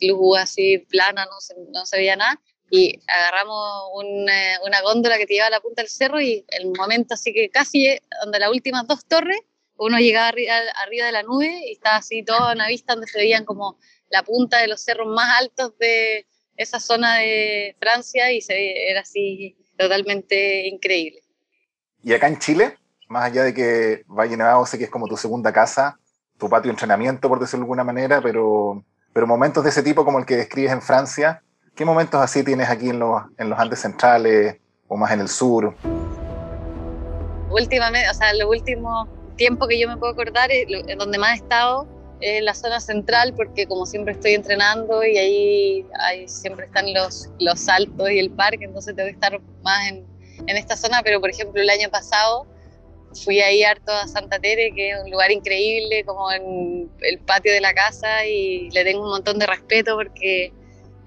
luz 0.00 0.38
así 0.38 0.78
plana, 0.78 1.26
no 1.26 1.40
se, 1.40 1.54
no 1.72 1.86
se 1.86 1.96
veía 1.98 2.16
nada. 2.16 2.40
Y 2.70 3.00
agarramos 3.06 3.90
una, 3.94 4.60
una 4.64 4.80
góndola 4.82 5.18
que 5.18 5.26
te 5.26 5.34
llevaba 5.34 5.48
a 5.48 5.58
la 5.58 5.60
punta 5.60 5.82
del 5.82 5.90
cerro 5.90 6.20
y 6.20 6.44
el 6.48 6.70
momento 6.70 7.14
así 7.14 7.32
que 7.34 7.50
casi 7.50 7.98
donde 8.22 8.38
las 8.38 8.50
últimas 8.50 8.86
dos 8.86 9.04
torres, 9.06 9.40
uno 9.76 9.98
llegaba 9.98 10.28
arriba, 10.28 10.54
arriba 10.84 11.06
de 11.06 11.12
la 11.12 11.22
nube 11.22 11.62
y 11.66 11.72
estaba 11.72 11.96
así 11.96 12.22
toda 12.22 12.52
una 12.52 12.68
vista 12.68 12.94
donde 12.94 13.08
se 13.08 13.18
veían 13.18 13.44
como 13.44 13.78
la 14.08 14.22
punta 14.22 14.58
de 14.58 14.68
los 14.68 14.82
cerros 14.82 15.08
más 15.08 15.40
altos 15.40 15.76
de 15.78 16.26
esa 16.56 16.78
zona 16.78 17.18
de 17.18 17.74
Francia 17.80 18.30
y 18.30 18.40
se 18.42 18.90
era 18.90 19.00
así 19.00 19.56
totalmente 19.78 20.68
increíble. 20.68 21.22
Y 22.02 22.12
acá 22.12 22.28
en 22.28 22.38
Chile, 22.38 22.76
más 23.08 23.24
allá 23.24 23.44
de 23.44 23.54
que 23.54 24.04
Valle 24.06 24.36
Nevado 24.36 24.66
sé 24.66 24.78
que 24.78 24.84
es 24.84 24.90
como 24.90 25.08
tu 25.08 25.16
segunda 25.16 25.52
casa, 25.52 25.98
tu 26.38 26.48
patio 26.48 26.68
de 26.68 26.74
entrenamiento, 26.74 27.28
por 27.28 27.40
decirlo 27.40 27.60
de 27.60 27.64
alguna 27.64 27.84
manera, 27.84 28.20
pero, 28.22 28.84
pero 29.12 29.26
momentos 29.26 29.64
de 29.64 29.70
ese 29.70 29.82
tipo 29.82 30.04
como 30.04 30.18
el 30.18 30.26
que 30.26 30.36
describes 30.36 30.72
en 30.72 30.82
Francia, 30.82 31.42
¿qué 31.74 31.84
momentos 31.84 32.20
así 32.20 32.44
tienes 32.44 32.68
aquí 32.68 32.90
en 32.90 32.98
los, 32.98 33.22
en 33.38 33.50
los 33.50 33.58
Andes 33.58 33.80
centrales 33.80 34.56
o 34.88 34.96
más 34.96 35.12
en 35.12 35.20
el 35.20 35.28
sur? 35.28 35.74
Últimamente, 37.50 38.08
o 38.08 38.14
sea, 38.14 38.32
lo 38.34 38.48
último 38.48 39.08
tiempo 39.36 39.66
que 39.66 39.78
yo 39.78 39.88
me 39.88 39.96
puedo 39.96 40.12
acordar, 40.12 40.50
en 40.52 40.98
donde 40.98 41.18
más 41.18 41.32
he 41.32 41.42
estado, 41.42 41.88
es 42.20 42.38
en 42.38 42.44
la 42.44 42.54
zona 42.54 42.80
central, 42.80 43.32
porque 43.34 43.66
como 43.66 43.86
siempre 43.86 44.12
estoy 44.12 44.34
entrenando 44.34 45.02
y 45.02 45.16
ahí, 45.16 45.86
ahí 45.98 46.28
siempre 46.28 46.66
están 46.66 46.92
los, 46.92 47.30
los 47.38 47.58
saltos 47.58 48.10
y 48.10 48.18
el 48.18 48.30
parque, 48.30 48.64
entonces 48.64 48.94
tengo 48.94 49.06
que 49.08 49.14
estar 49.14 49.40
más 49.62 49.88
en, 49.88 50.06
en 50.46 50.56
esta 50.56 50.76
zona, 50.76 51.00
pero 51.02 51.20
por 51.20 51.30
ejemplo 51.30 51.60
el 51.60 51.70
año 51.70 51.88
pasado 51.90 52.46
fui 53.24 53.40
ahí 53.40 53.64
harto 53.64 53.92
a 53.92 54.06
Santa 54.06 54.38
Tere, 54.38 54.72
que 54.74 54.90
es 54.90 55.02
un 55.02 55.10
lugar 55.10 55.30
increíble, 55.30 56.04
como 56.04 56.30
en 56.30 56.90
el 57.00 57.18
patio 57.20 57.52
de 57.52 57.60
la 57.60 57.74
casa, 57.74 58.26
y 58.26 58.70
le 58.70 58.84
tengo 58.84 59.02
un 59.02 59.10
montón 59.10 59.38
de 59.38 59.46
respeto 59.46 59.96
porque 59.96 60.52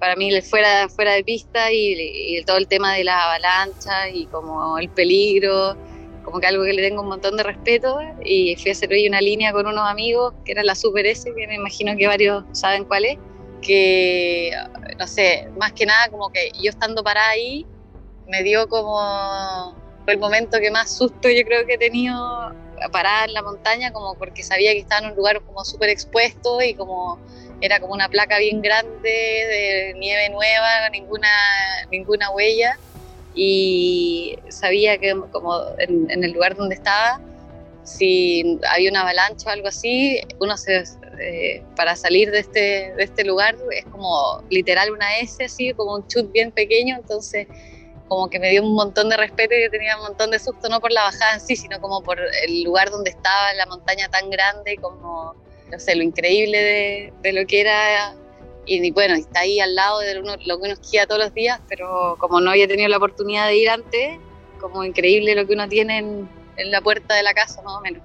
para 0.03 0.17
mí 0.17 0.41
fuera, 0.41 0.89
fuera 0.89 1.13
de 1.13 1.23
pista 1.23 1.71
y, 1.71 2.43
todo 2.45 2.57
el 2.57 2.67
tema 2.67 2.93
de 2.93 3.05
las 3.05 3.23
avalanchas 3.23 4.09
y 4.13 4.25
como 4.25 4.77
el 4.77 4.89
peligro, 4.89 5.77
como 6.25 6.41
que 6.41 6.47
algo 6.47 6.65
que 6.65 6.73
le 6.73 6.81
tengo 6.81 7.03
un 7.03 7.07
montón 7.07 7.37
de 7.37 7.43
respeto. 7.43 8.01
Y 8.21 8.57
fui 8.57 8.71
a 8.71 8.73
hacer 8.73 8.91
hoy 8.91 9.07
una 9.07 9.21
línea 9.21 9.53
con 9.53 9.65
unos 9.65 9.89
amigos, 9.89 10.33
que 10.43 10.51
era 10.51 10.61
la 10.61 10.75
Super 10.75 11.05
S, 11.05 11.33
que 11.33 11.47
me 11.47 11.55
imagino 11.55 11.95
que 11.95 12.05
varios 12.05 12.43
saben 12.51 12.83
cuál 12.83 13.05
es, 13.05 13.17
que, 13.61 14.51
no 14.99 15.07
sé, 15.07 15.47
más 15.57 15.71
que 15.71 15.85
nada 15.85 16.09
como 16.09 16.29
que 16.33 16.51
yo 16.61 16.69
estando 16.69 17.01
para 17.01 17.25
ahí, 17.29 17.65
me 18.27 18.43
dio 18.43 18.67
como 18.67 19.73
fue 20.03 20.15
el 20.15 20.19
momento 20.19 20.59
que 20.59 20.69
más 20.69 20.97
susto 20.97 21.29
yo 21.29 21.45
creo 21.45 21.65
que 21.65 21.75
he 21.75 21.77
tenido 21.77 22.53
parada 22.91 23.23
en 23.23 23.33
la 23.33 23.41
montaña, 23.41 23.93
como 23.93 24.15
porque 24.15 24.43
sabía 24.43 24.73
que 24.73 24.79
estaba 24.79 25.05
en 25.05 25.11
un 25.11 25.15
lugar 25.15 25.41
como 25.45 25.63
súper 25.63 25.91
expuesto 25.91 26.61
y 26.61 26.73
como 26.73 27.19
era 27.63 27.79
como 27.79 27.93
una 27.93 28.09
placa 28.09 28.39
bien 28.39 28.61
grande 28.61 29.09
de 29.09 29.95
nieve 29.97 30.29
nueva, 30.29 30.89
ninguna, 30.91 31.29
ninguna 31.89 32.29
huella. 32.31 32.77
Y 33.35 34.37
sabía 34.49 34.97
que 34.97 35.15
como 35.31 35.61
en, 35.77 36.23
el 36.25 36.31
lugar 36.33 36.57
donde 36.57 36.75
estaba, 36.75 37.21
si 37.85 38.59
había 38.69 38.91
una 38.91 39.01
avalancha 39.01 39.49
o 39.49 39.53
algo 39.53 39.69
así, 39.69 40.19
uno 40.41 40.57
se, 40.57 40.83
eh, 41.21 41.63
para 41.77 41.95
salir 41.95 42.31
de 42.31 42.39
este, 42.39 42.93
de 42.97 43.03
este 43.03 43.23
lugar 43.23 43.55
es 43.71 43.85
como 43.85 44.43
literal 44.49 44.91
una 44.91 45.19
S, 45.19 45.45
así 45.45 45.73
como 45.73 45.95
un 45.95 46.07
chut 46.07 46.33
bien 46.33 46.51
pequeño, 46.51 46.97
entonces 46.97 47.47
como 48.09 48.29
que 48.29 48.39
me 48.39 48.49
dio 48.49 48.61
un 48.61 48.75
montón 48.75 49.07
de 49.07 49.15
respeto 49.15 49.55
y 49.55 49.63
yo 49.63 49.71
tenía 49.71 49.95
un 49.95 50.03
montón 50.03 50.31
de 50.31 50.37
susto, 50.37 50.67
no 50.67 50.81
por 50.81 50.91
la 50.91 51.03
bajada 51.03 51.35
en 51.35 51.39
sí, 51.39 51.55
sino 51.55 51.79
como 51.79 52.03
por 52.03 52.19
el 52.19 52.63
lugar 52.63 52.91
donde 52.91 53.09
estaba, 53.09 53.53
la 53.53 53.65
montaña 53.67 54.09
tan 54.09 54.29
grande, 54.29 54.75
como, 54.81 55.33
no 55.73 55.79
sé, 55.79 55.95
lo 55.95 56.03
increíble 56.03 56.57
de, 56.57 57.13
de 57.23 57.33
lo 57.33 57.47
que 57.47 57.61
era. 57.61 58.15
Y, 58.65 58.91
bueno, 58.91 59.15
está 59.15 59.41
ahí 59.41 59.59
al 59.59 59.75
lado 59.75 59.99
de 59.99 60.15
lo 60.15 60.37
que 60.37 60.45
uno 60.45 60.73
esquía 60.73 61.05
todos 61.05 61.19
los 61.19 61.33
días, 61.33 61.59
pero 61.67 62.15
como 62.19 62.39
no 62.39 62.51
había 62.51 62.67
tenido 62.67 62.87
la 62.87 62.97
oportunidad 62.97 63.47
de 63.47 63.57
ir 63.57 63.69
antes, 63.69 64.19
como 64.61 64.83
increíble 64.83 65.35
lo 65.35 65.45
que 65.45 65.53
uno 65.53 65.67
tiene 65.67 65.97
en, 65.97 66.29
en 66.55 66.71
la 66.71 66.79
puerta 66.79 67.15
de 67.15 67.23
la 67.23 67.33
casa, 67.33 67.61
más 67.63 67.73
o 67.73 67.81
menos. 67.81 68.01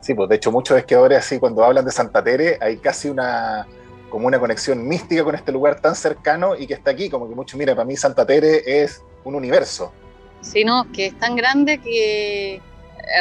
Sí, 0.00 0.14
pues 0.14 0.28
de 0.28 0.36
hecho 0.36 0.50
muchos 0.50 0.76
esquiadores 0.76 1.18
así 1.18 1.38
cuando 1.38 1.62
hablan 1.62 1.84
de 1.84 1.92
Santa 1.92 2.24
Tere 2.24 2.58
hay 2.60 2.78
casi 2.78 3.08
una 3.08 3.68
como 4.10 4.26
una 4.26 4.40
conexión 4.40 4.86
mística 4.86 5.22
con 5.22 5.36
este 5.36 5.52
lugar 5.52 5.80
tan 5.80 5.94
cercano 5.94 6.56
y 6.56 6.66
que 6.66 6.74
está 6.74 6.90
aquí, 6.90 7.08
como 7.08 7.28
que 7.28 7.34
mucho, 7.34 7.56
mira, 7.56 7.74
para 7.74 7.86
mí 7.86 7.96
Santa 7.96 8.26
Tere 8.26 8.62
es 8.66 9.00
un 9.24 9.36
universo. 9.36 9.92
Sí, 10.40 10.64
no, 10.64 10.90
que 10.92 11.06
es 11.06 11.18
tan 11.18 11.36
grande 11.36 11.78
que 11.78 12.56
eh, 12.56 12.60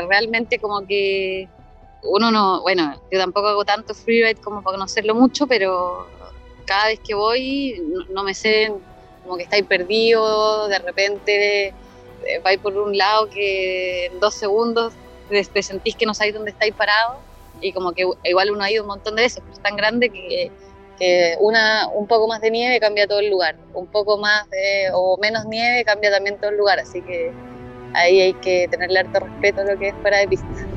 realmente 0.08 0.58
como 0.60 0.86
que 0.86 1.48
uno 2.04 2.32
no, 2.32 2.62
bueno, 2.62 3.02
yo 3.12 3.20
tampoco 3.20 3.48
hago 3.48 3.66
tanto 3.66 3.94
freeride 3.94 4.42
como 4.42 4.62
para 4.62 4.76
conocerlo 4.76 5.16
mucho, 5.16 5.48
pero 5.48 6.08
cada 6.66 6.88
vez 6.88 7.00
que 7.00 7.14
voy 7.14 7.82
no, 8.10 8.24
me 8.24 8.34
sé, 8.34 8.72
como 9.24 9.38
que 9.38 9.44
estáis 9.44 9.66
perdido, 9.66 10.68
de 10.68 10.80
repente 10.80 11.68
eh, 11.68 12.40
vais 12.44 12.60
por 12.60 12.76
un 12.78 12.98
lado 12.98 13.30
que 13.30 14.08
en 14.08 14.20
dos 14.20 14.34
segundos 14.34 14.94
te, 15.30 15.64
sentís 15.64 15.96
que 15.96 16.06
no 16.06 16.14
sabéis 16.14 16.36
dónde 16.36 16.52
estáis 16.52 16.74
parados 16.74 17.18
y 17.62 17.72
como 17.74 17.94
que 17.94 18.06
igual 18.24 18.52
uno 18.52 18.64
ha 18.64 18.72
ido 18.72 18.84
un 18.84 18.90
montón 18.90 19.16
de 19.16 19.24
veces, 19.24 19.42
pero 19.42 19.54
es 19.54 19.62
tan 19.62 19.76
grande 19.76 20.10
que 20.10 20.52
una, 21.40 21.88
un 21.88 22.06
poco 22.06 22.28
más 22.28 22.42
de 22.42 22.52
nieve 22.52 22.80
cambia 22.80 23.08
todo 23.08 23.20
el 23.20 23.30
lugar, 23.30 23.56
un 23.74 23.88
poco 23.88 24.18
más 24.18 24.46
o 24.94 25.18
menos 25.20 25.46
nieve 25.46 25.84
cambia 25.84 26.12
también 26.12 26.38
todo 26.38 26.52
el 26.52 26.58
lugar, 26.58 26.80
así 26.80 27.02
que 27.02 27.32
ahí 27.94 28.22
hay 28.22 28.34
que 28.34 28.68
tenerle 28.70 29.00
harto 29.00 29.20
respeto 29.20 29.62
a 29.62 29.66
lo 29.66 29.80
que 29.80 29.90
es 29.90 29.96
fuera 29.96 30.20
de 30.20 30.28
pista. 30.28 30.71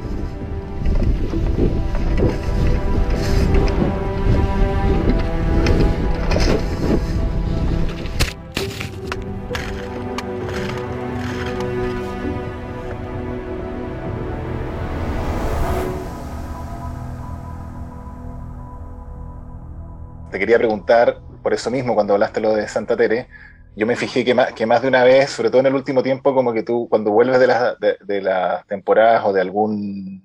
Te 20.34 20.40
quería 20.40 20.58
preguntar, 20.58 21.20
por 21.44 21.54
eso 21.54 21.70
mismo, 21.70 21.94
cuando 21.94 22.14
hablaste 22.14 22.40
lo 22.40 22.56
de 22.56 22.66
Santa 22.66 22.96
Tere, 22.96 23.28
yo 23.76 23.86
me 23.86 23.94
fijé 23.94 24.24
que 24.24 24.34
más, 24.34 24.52
que 24.52 24.66
más 24.66 24.82
de 24.82 24.88
una 24.88 25.04
vez, 25.04 25.30
sobre 25.30 25.48
todo 25.48 25.60
en 25.60 25.66
el 25.66 25.76
último 25.76 26.02
tiempo, 26.02 26.34
como 26.34 26.52
que 26.52 26.64
tú, 26.64 26.88
cuando 26.90 27.12
vuelves 27.12 27.38
de, 27.38 27.96
de, 28.00 28.20
las 28.20 28.66
temporadas 28.66 29.22
o 29.26 29.32
de 29.32 29.40
alguna 29.40 30.20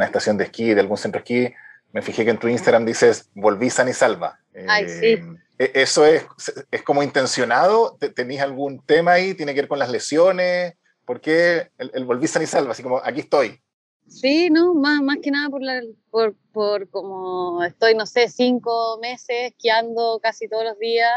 estación 0.00 0.36
de 0.36 0.44
esquí, 0.44 0.74
de 0.74 0.80
algún 0.82 0.98
centro 0.98 1.22
de 1.22 1.22
esquí, 1.22 1.54
me 1.94 2.02
fijé 2.02 2.26
que 2.26 2.32
en 2.32 2.36
tu 2.36 2.46
Instagram 2.46 2.84
dices, 2.84 3.30
volví 3.34 3.70
san 3.70 3.88
y 3.88 3.94
salva. 3.94 4.38
Ay, 4.68 4.86
sí. 4.86 5.06
Eh, 5.06 5.38
¿e-, 5.56 5.70
¿Eso 5.76 6.04
es, 6.04 6.26
es 6.70 6.82
como 6.82 7.02
intencionado? 7.02 7.96
¿Tenéis 8.14 8.42
algún 8.42 8.84
tema 8.84 9.12
ahí? 9.12 9.32
¿Tiene 9.32 9.54
que 9.54 9.62
ver 9.62 9.68
con 9.68 9.78
las 9.78 9.88
lesiones? 9.88 10.74
¿Por 11.06 11.22
qué 11.22 11.70
el, 11.78 11.90
el 11.94 12.04
volví 12.04 12.26
san 12.26 12.42
y 12.42 12.46
salva? 12.46 12.72
Así 12.72 12.82
como, 12.82 12.98
aquí 13.02 13.20
estoy. 13.20 13.62
Sí, 14.06 14.50
no, 14.50 14.74
más, 14.74 15.00
más 15.02 15.18
que 15.22 15.30
nada 15.30 15.48
por, 15.48 15.62
la, 15.62 15.82
por, 16.10 16.90
como 16.90 17.62
estoy, 17.64 17.94
no 17.94 18.06
sé, 18.06 18.28
cinco 18.28 18.98
meses 19.00 19.52
esquiando 19.52 20.20
casi 20.22 20.48
todos 20.48 20.64
los 20.64 20.78
días 20.78 21.10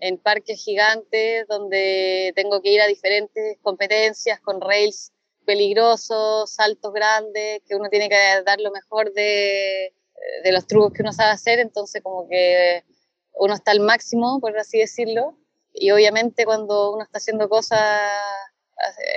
en 0.00 0.18
parques 0.18 0.62
gigantes 0.62 1.46
donde 1.48 2.32
tengo 2.36 2.60
que 2.60 2.72
ir 2.72 2.80
a 2.80 2.86
diferentes 2.86 3.58
competencias 3.62 4.40
con 4.40 4.60
rails 4.60 5.12
peligrosos, 5.46 6.52
saltos 6.52 6.92
grandes, 6.92 7.62
que 7.66 7.76
uno 7.76 7.88
tiene 7.88 8.08
que 8.08 8.42
dar 8.44 8.60
lo 8.60 8.70
mejor 8.72 9.12
de, 9.12 9.94
de 10.44 10.52
los 10.52 10.66
trucos 10.66 10.92
que 10.92 11.02
uno 11.02 11.12
sabe 11.12 11.30
hacer, 11.30 11.60
entonces 11.60 12.02
como 12.02 12.28
que 12.28 12.84
uno 13.34 13.54
está 13.54 13.70
al 13.70 13.80
máximo, 13.80 14.40
por 14.40 14.58
así 14.58 14.78
decirlo, 14.78 15.38
y 15.72 15.90
obviamente 15.90 16.44
cuando 16.44 16.92
uno 16.92 17.04
está 17.04 17.18
haciendo 17.18 17.48
cosas 17.48 18.10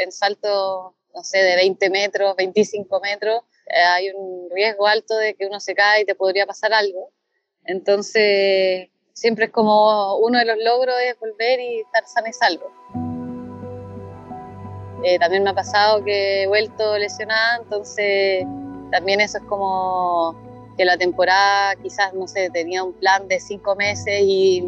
en 0.02 0.12
saltos 0.12 0.94
no 1.20 1.26
sé, 1.26 1.40
de 1.40 1.58
20 1.58 1.90
metros, 1.90 2.34
25 2.38 3.02
metros, 3.02 3.42
eh, 3.66 3.78
hay 3.78 4.10
un 4.12 4.50
riesgo 4.50 4.88
alto 4.88 5.18
de 5.18 5.34
que 5.34 5.48
uno 5.48 5.60
se 5.60 5.76
cae 5.76 6.04
y 6.04 6.06
te 6.06 6.16
podría 6.16 6.46
pasar 6.46 6.72
algo. 6.72 7.12
Entonces, 7.66 8.88
siempre 9.12 9.46
es 9.46 9.52
como 9.52 10.16
uno 10.20 10.40
de 10.40 10.46
los 10.46 10.58
logros 10.60 10.96
es 11.04 11.20
volver 11.20 11.60
y 11.60 11.82
estar 11.82 12.06
sano 12.08 12.28
y 12.30 12.34
salvo. 12.34 12.72
Eh, 15.04 15.20
también 15.20 15.44
me 15.44 15.50
ha 15.50 15.54
pasado 15.54 16.02
que 16.06 16.44
he 16.44 16.48
vuelto 16.48 16.98
lesionada, 16.98 17.58
entonces 17.58 18.46
también 18.90 19.20
eso 19.20 19.40
es 19.40 19.44
como 19.44 20.36
que 20.78 20.86
la 20.86 20.98
temporada 20.98 21.76
quizás, 21.84 22.14
no 22.14 22.30
sé, 22.30 22.50
tenía 22.50 22.82
un 22.82 22.94
plan 22.94 23.28
de 23.28 23.42
cinco 23.42 23.76
meses 23.76 24.22
y 24.24 24.64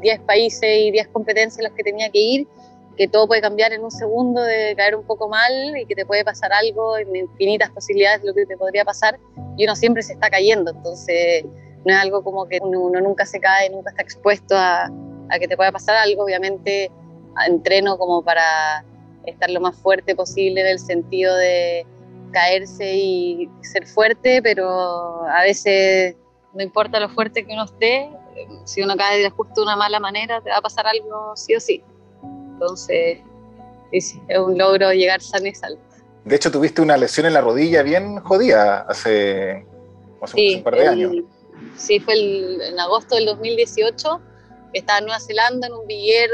10 0.00 0.20
países 0.20 0.78
y 0.78 0.92
10 0.92 1.08
competencias 1.08 1.58
en 1.58 1.64
las 1.64 1.72
que 1.72 1.82
tenía 1.82 2.08
que 2.08 2.20
ir 2.20 2.48
que 2.96 3.08
todo 3.08 3.26
puede 3.26 3.40
cambiar 3.40 3.72
en 3.72 3.82
un 3.82 3.90
segundo 3.90 4.42
de 4.42 4.74
caer 4.76 4.94
un 4.94 5.04
poco 5.04 5.28
mal 5.28 5.76
y 5.76 5.86
que 5.86 5.94
te 5.94 6.04
puede 6.04 6.24
pasar 6.24 6.52
algo, 6.52 6.98
en 6.98 7.14
infinitas 7.14 7.70
posibilidades 7.70 8.22
de 8.22 8.28
lo 8.28 8.34
que 8.34 8.46
te 8.46 8.56
podría 8.56 8.84
pasar, 8.84 9.18
y 9.56 9.64
uno 9.64 9.76
siempre 9.76 10.02
se 10.02 10.14
está 10.14 10.28
cayendo, 10.28 10.70
entonces 10.70 11.44
no 11.84 11.92
es 11.92 11.98
algo 11.98 12.22
como 12.22 12.46
que 12.46 12.58
uno, 12.62 13.00
nunca 13.00 13.26
se 13.26 13.40
cae, 13.40 13.70
nunca 13.70 13.90
está 13.90 14.02
expuesto 14.02 14.54
a, 14.56 14.90
que 15.38 15.48
te 15.48 15.56
pueda 15.56 15.72
pasar 15.72 15.96
algo, 15.96 16.24
obviamente 16.24 16.90
entreno 17.46 17.96
como 17.96 18.22
para 18.22 18.84
estar 19.24 19.48
lo 19.48 19.60
más 19.60 19.74
fuerte 19.76 20.14
posible 20.14 20.60
en 20.60 20.66
el 20.66 20.78
sentido 20.78 21.34
de 21.36 21.86
caerse 22.32 22.94
y 22.94 23.48
ser 23.62 23.86
fuerte, 23.86 24.42
pero 24.42 25.26
a 25.26 25.42
veces 25.42 26.16
no 26.52 26.62
importa 26.62 27.00
lo 27.00 27.08
fuerte 27.08 27.46
que 27.46 27.54
uno 27.54 27.64
esté, 27.64 28.10
si 28.64 28.82
uno 28.82 28.94
cae 28.96 29.22
de 29.22 29.30
justo 29.30 29.62
una 29.62 29.76
mala 29.76 30.00
manera, 30.00 30.42
te 30.42 30.50
va 30.50 30.58
a 30.58 30.62
pasar 30.62 30.86
algo 30.86 31.34
sí 31.34 31.54
o 31.54 31.60
sí. 31.60 31.82
Entonces, 32.62 33.18
es, 33.90 34.14
un 34.38 34.56
logro 34.56 34.92
llegar 34.92 35.20
sano 35.20 35.48
y 35.48 35.54
salvo. 35.54 35.80
De 36.24 36.36
hecho, 36.36 36.52
tuviste 36.52 36.80
una 36.80 36.96
lesión 36.96 37.26
en 37.26 37.34
la 37.34 37.40
rodilla 37.40 37.82
bien 37.82 38.20
jodida 38.20 38.82
hace, 38.88 39.66
un 40.20 40.62
par 40.62 40.76
de 40.76 40.86
años. 40.86 41.12
Sí, 41.76 41.98
fue 41.98 42.14
en 42.14 42.78
agosto 42.78 43.16
del 43.16 43.26
2018. 43.26 44.20
Estaba 44.74 45.00
en 45.00 45.06
Nueva 45.06 45.20
Zelanda 45.20 45.66
en 45.66 45.72
un 45.72 45.86
billar 45.88 46.30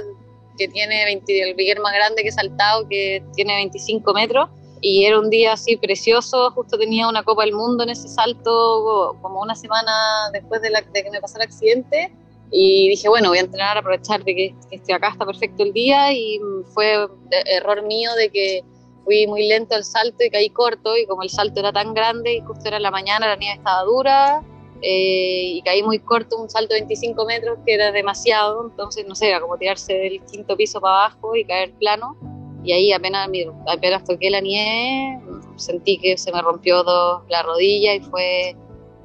que 0.59 0.69
tiene 0.69 1.05
20, 1.07 1.51
el 1.51 1.55
billar 1.55 1.81
más 1.81 1.95
grande 1.95 2.23
que 2.23 2.29
he 2.29 2.33
saltado, 2.33 2.87
que 2.87 3.23
tiene 3.35 3.55
25 3.55 4.13
metros. 4.13 4.51
y 4.83 5.07
era 5.07 5.19
un 5.19 5.31
día 5.31 5.55
así 5.55 5.77
precioso, 5.77 6.51
justo 6.51 6.79
tenía 6.79 7.09
una 7.09 7.23
Copa 7.23 7.45
del 7.45 7.55
Mundo 7.55 7.85
en 7.85 7.91
ese 7.91 8.07
salto 8.07 9.17
como 9.23 9.41
una 9.41 9.55
semana 9.55 9.93
después 10.33 10.61
de, 10.61 10.71
la, 10.71 10.83
de 10.83 11.03
que 11.03 11.11
me 11.11 11.21
pasara 11.21 11.45
el 11.45 11.51
accidente 11.51 12.13
y 12.51 12.89
dije, 12.89 13.09
bueno, 13.09 13.29
voy 13.29 13.39
a 13.39 13.43
entrenar, 13.43 13.79
aprovechar 13.79 14.25
de 14.25 14.35
que, 14.35 14.55
estoy 14.71 14.95
acá, 14.95 15.11
está 15.11 15.27
perfecto 15.27 15.63
el 15.63 15.73
día 15.73 16.13
y 16.13 16.41
fue 16.73 17.07
error 17.47 17.83
mío 17.83 18.15
de 18.15 18.31
que 18.31 18.65
fui 19.05 19.27
muy 19.27 19.49
lento 19.49 19.75
al 19.75 19.85
salto 19.85 20.25
y 20.25 20.31
caí 20.31 20.51
corto 20.51 20.97
y 20.97 21.07
como 21.07 21.23
el 21.23 21.31
salto 21.31 21.61
era 21.61 21.73
tan 21.73 21.95
grande 21.95 22.35
y 22.35 22.41
justo 22.41 22.69
era 22.69 22.79
la 22.79 22.91
mañana, 22.91 23.29
la 23.29 23.37
nieve 23.37 23.57
estaba 23.57 23.83
dura 23.85 24.43
eh, 24.83 25.53
y 25.55 25.63
caí 25.63 25.83
muy 25.83 25.99
corto, 25.99 26.37
un 26.37 26.49
salto 26.49 26.75
de 26.75 26.81
25 26.81 27.25
metros 27.25 27.59
que 27.67 27.75
era 27.75 27.91
demasiado, 27.91 28.69
entonces 28.71 29.07
no 29.07 29.15
sé, 29.15 29.29
era 29.29 29.41
como 29.41 29.57
tirarse 29.59 29.95
del 29.95 30.25
quinto 30.25 30.57
piso 30.57 30.81
para 30.81 31.07
abajo 31.07 31.35
y 31.37 31.45
caer 31.45 31.73
plano 31.73 32.17
y 32.65 32.73
ahí 32.73 32.93
apenas, 32.93 33.29
apenas 33.67 34.05
toqué 34.05 34.31
la 34.31 34.41
nieve, 34.41 35.21
sentí 35.57 35.99
que 35.99 36.17
se 36.19 36.33
me 36.33 36.43
rompió 36.43 36.83
dos, 36.83 37.23
la 37.29 37.43
rodilla 37.43 37.95
y 37.95 38.01
fue, 38.01 38.57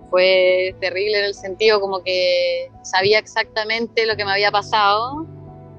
fue 0.09 0.75
terrible 0.79 1.19
en 1.19 1.25
el 1.25 1.33
sentido 1.33 1.79
como 1.79 2.03
que 2.03 2.71
sabía 2.83 3.19
exactamente 3.19 4.05
lo 4.05 4.15
que 4.15 4.25
me 4.25 4.31
había 4.31 4.51
pasado 4.51 5.25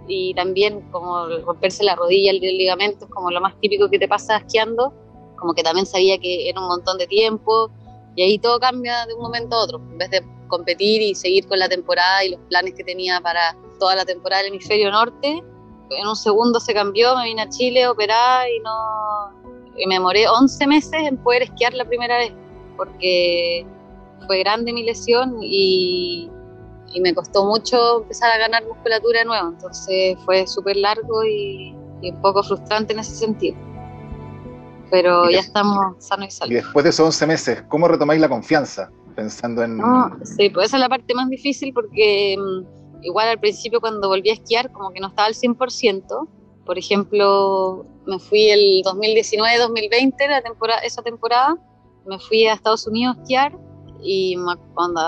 y 0.06 0.34
también 0.34 0.82
como 0.90 1.26
romperse 1.44 1.84
la 1.84 1.94
rodilla, 1.94 2.30
el 2.30 2.40
ligamento, 2.40 3.06
es 3.06 3.10
como 3.10 3.30
lo 3.30 3.40
más 3.40 3.58
típico 3.60 3.88
que 3.88 3.98
te 3.98 4.08
pasa 4.08 4.36
esquiando, 4.36 4.92
como 5.36 5.54
que 5.54 5.62
también 5.62 5.86
sabía 5.86 6.18
que 6.18 6.48
era 6.48 6.60
un 6.60 6.68
montón 6.68 6.98
de 6.98 7.06
tiempo 7.06 7.70
y 8.16 8.22
ahí 8.22 8.38
todo 8.38 8.60
cambia 8.60 9.06
de 9.06 9.14
un 9.14 9.22
momento 9.22 9.56
a 9.56 9.64
otro, 9.64 9.78
en 9.78 9.98
vez 9.98 10.10
de 10.10 10.22
competir 10.48 11.00
y 11.00 11.14
seguir 11.14 11.48
con 11.48 11.58
la 11.58 11.68
temporada 11.68 12.24
y 12.24 12.30
los 12.30 12.40
planes 12.48 12.74
que 12.74 12.84
tenía 12.84 13.20
para 13.20 13.56
toda 13.78 13.96
la 13.96 14.04
temporada 14.04 14.42
del 14.42 14.52
hemisferio 14.52 14.90
norte, 14.90 15.42
en 15.90 16.06
un 16.06 16.16
segundo 16.16 16.60
se 16.60 16.74
cambió, 16.74 17.16
me 17.16 17.24
vine 17.24 17.42
a 17.42 17.48
Chile 17.48 17.88
operada 17.88 18.48
y 18.48 18.60
no 18.60 19.44
y 19.76 19.86
me 19.86 19.94
demoré 19.94 20.28
11 20.28 20.66
meses 20.66 20.92
en 20.94 21.16
poder 21.16 21.42
esquiar 21.42 21.74
la 21.74 21.84
primera 21.84 22.18
vez 22.18 22.32
porque 22.76 23.66
fue 24.26 24.38
grande 24.38 24.72
mi 24.72 24.84
lesión 24.84 25.38
y, 25.42 26.30
y 26.94 27.00
me 27.00 27.12
costó 27.12 27.44
mucho 27.44 28.02
empezar 28.02 28.30
a 28.30 28.38
ganar 28.38 28.64
musculatura 28.64 29.20
de 29.20 29.24
nuevo, 29.24 29.48
entonces 29.48 30.16
fue 30.24 30.46
súper 30.46 30.76
largo 30.76 31.24
y, 31.24 31.74
un 32.02 32.20
poco 32.20 32.42
frustrante 32.42 32.92
en 32.92 32.98
ese 32.98 33.14
sentido. 33.14 33.56
Pero 34.90 35.30
ya 35.30 35.40
estamos 35.40 35.96
sanos 36.04 36.28
y 36.28 36.30
salvos. 36.30 36.50
Y 36.52 36.54
después 36.56 36.84
de 36.84 36.90
esos 36.90 37.06
11 37.06 37.26
meses, 37.26 37.62
¿cómo 37.68 37.88
retomáis 37.88 38.20
la 38.20 38.28
confianza? 38.28 38.90
Pensando 39.16 39.62
en... 39.62 39.80
sí, 40.22 40.50
pues 40.50 40.66
esa 40.66 40.76
es 40.76 40.80
la 40.80 40.88
parte 40.88 41.14
más 41.14 41.30
difícil 41.30 41.72
porque 41.72 42.36
mm, 42.38 43.04
igual 43.04 43.28
al 43.28 43.40
principio 43.40 43.80
cuando 43.80 44.08
volví 44.08 44.30
a 44.30 44.34
esquiar 44.34 44.70
como 44.72 44.92
que 44.92 45.00
no 45.00 45.08
estaba 45.08 45.26
al 45.28 45.34
100%. 45.34 46.28
Por 46.66 46.78
ejemplo, 46.78 47.86
me 48.06 48.18
fui 48.18 48.50
el 48.50 48.82
2019-2020, 48.84 50.28
la 50.28 50.42
temporada, 50.42 50.80
esa 50.80 51.02
temporada, 51.02 51.56
me 52.06 52.18
fui 52.18 52.46
a 52.46 52.52
Estados 52.52 52.86
Unidos 52.86 53.16
a 53.16 53.20
esquiar 53.22 53.58
y 54.04 54.36
cuando 54.74 55.00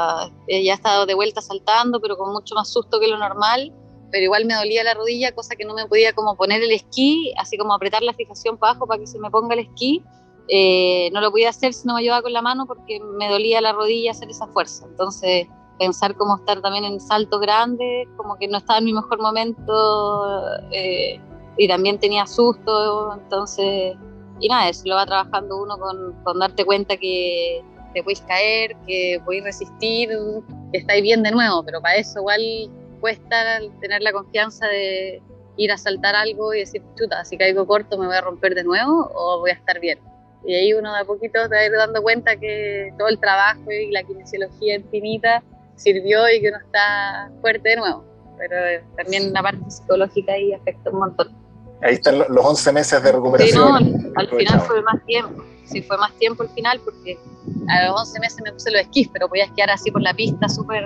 ya 0.48 0.74
estaba 0.74 1.06
de 1.06 1.14
vuelta 1.14 1.40
saltando, 1.40 2.00
pero 2.00 2.16
con 2.16 2.32
mucho 2.32 2.54
más 2.54 2.72
susto 2.72 2.98
que 2.98 3.08
lo 3.08 3.18
normal, 3.18 3.72
pero 4.10 4.24
igual 4.24 4.46
me 4.46 4.54
dolía 4.54 4.82
la 4.84 4.94
rodilla, 4.94 5.34
cosa 5.34 5.54
que 5.56 5.64
no 5.64 5.74
me 5.74 5.86
podía 5.86 6.12
como 6.12 6.36
poner 6.36 6.62
el 6.62 6.70
esquí, 6.70 7.32
así 7.38 7.58
como 7.58 7.74
apretar 7.74 8.02
la 8.02 8.14
fijación 8.14 8.56
para 8.56 8.72
abajo 8.72 8.86
para 8.86 9.00
que 9.00 9.06
se 9.06 9.18
me 9.18 9.30
ponga 9.30 9.54
el 9.54 9.60
esquí. 9.60 10.02
Eh, 10.48 11.10
no 11.12 11.20
lo 11.20 11.30
podía 11.32 11.50
hacer 11.50 11.74
si 11.74 11.86
no 11.86 11.94
me 11.94 12.00
ayudaba 12.00 12.22
con 12.22 12.32
la 12.32 12.40
mano 12.40 12.66
porque 12.66 13.00
me 13.00 13.28
dolía 13.28 13.60
la 13.60 13.72
rodilla 13.72 14.12
hacer 14.12 14.30
esa 14.30 14.46
fuerza. 14.46 14.86
Entonces 14.86 15.48
pensar 15.78 16.16
cómo 16.16 16.36
estar 16.36 16.62
también 16.62 16.84
en 16.84 17.00
salto 17.00 17.38
grande, 17.38 18.08
como 18.16 18.36
que 18.36 18.48
no 18.48 18.58
estaba 18.58 18.78
en 18.78 18.86
mi 18.86 18.92
mejor 18.92 19.20
momento 19.20 20.32
eh, 20.72 21.20
y 21.58 21.68
también 21.68 21.98
tenía 21.98 22.26
susto, 22.26 23.12
entonces, 23.12 23.96
y 24.40 24.48
nada, 24.48 24.68
eso 24.68 24.82
lo 24.86 24.94
va 24.94 25.06
trabajando 25.06 25.62
uno 25.62 25.78
con, 25.78 26.14
con 26.24 26.38
darte 26.38 26.64
cuenta 26.64 26.96
que 26.96 27.62
te 27.96 28.02
puedes 28.02 28.20
caer, 28.20 28.76
que 28.86 29.18
podéis 29.24 29.44
resistir, 29.44 30.10
que 30.70 30.78
estáis 30.78 31.02
bien 31.02 31.22
de 31.22 31.30
nuevo, 31.30 31.64
pero 31.64 31.80
para 31.80 31.96
eso 31.96 32.18
igual 32.18 32.42
cuesta 33.00 33.58
tener 33.80 34.02
la 34.02 34.12
confianza 34.12 34.66
de 34.66 35.22
ir 35.56 35.73
a 35.73 35.78
saltar 35.78 36.14
algo 36.14 36.52
y 36.52 36.58
decir, 36.58 36.82
chuta, 36.99 37.25
si 37.25 37.38
caigo 37.38 37.66
corto 37.66 37.97
me 37.97 38.06
voy 38.06 38.14
a 38.14 38.21
romper 38.21 38.54
de 38.54 38.64
nuevo 38.64 39.10
o 39.14 39.40
voy 39.40 39.49
a 39.49 39.54
estar 39.54 39.80
bien. 39.80 39.99
Y 40.44 40.54
ahí 40.54 40.75
uno 40.75 40.92
de 40.92 41.00
a 41.00 41.04
poquito 41.06 41.40
te 41.49 41.54
va 41.54 41.60
a 41.62 41.64
ir 41.64 41.73
dando 41.73 42.02
cuenta 42.02 42.36
que 42.36 42.92
todo 42.99 43.08
el 43.08 43.18
trabajo 43.18 43.71
y 43.71 43.90
la 43.90 44.02
kinesiología 44.02 44.75
infinita 44.75 45.42
sirvió 45.76 46.28
y 46.28 46.42
que 46.42 46.50
uno 46.50 46.58
está 46.58 47.30
fuerte 47.40 47.71
de 47.71 47.76
nuevo. 47.76 48.04
Pero 48.36 48.56
eh, 48.56 48.84
también 48.99 49.32
la 49.32 49.42
parte 49.42 49.71
psicológica 49.71 50.34
ahí 50.34 50.52
afecta 50.52 50.90
un 50.90 50.99
montón. 50.99 51.28
Ahí 51.80 51.94
están 51.94 52.18
los 52.18 52.44
11 52.44 52.73
meses 52.73 53.02
de 53.02 53.12
recuperación. 53.12 53.78
Sí, 53.78 53.94
no, 53.94 54.12
al 54.16 54.28
final 54.28 54.60
fue 54.60 54.82
más 54.82 55.02
tiempo. 55.06 55.42
Sí, 55.64 55.82
fue 55.82 55.97
más 55.97 56.12
tiempo 56.18 56.42
al 56.42 56.50
final 56.50 56.80
porque 56.84 57.18
a 57.68 57.86
los 57.86 58.00
11 58.00 58.20
meses 58.20 58.40
me 58.44 58.52
puse 58.52 58.70
los 58.70 58.80
esquís, 58.82 59.08
pero 59.12 59.28
podía 59.28 59.44
esquiar 59.44 59.70
así 59.70 59.90
por 59.90 60.02
la 60.02 60.14
pista 60.14 60.48
súper 60.48 60.84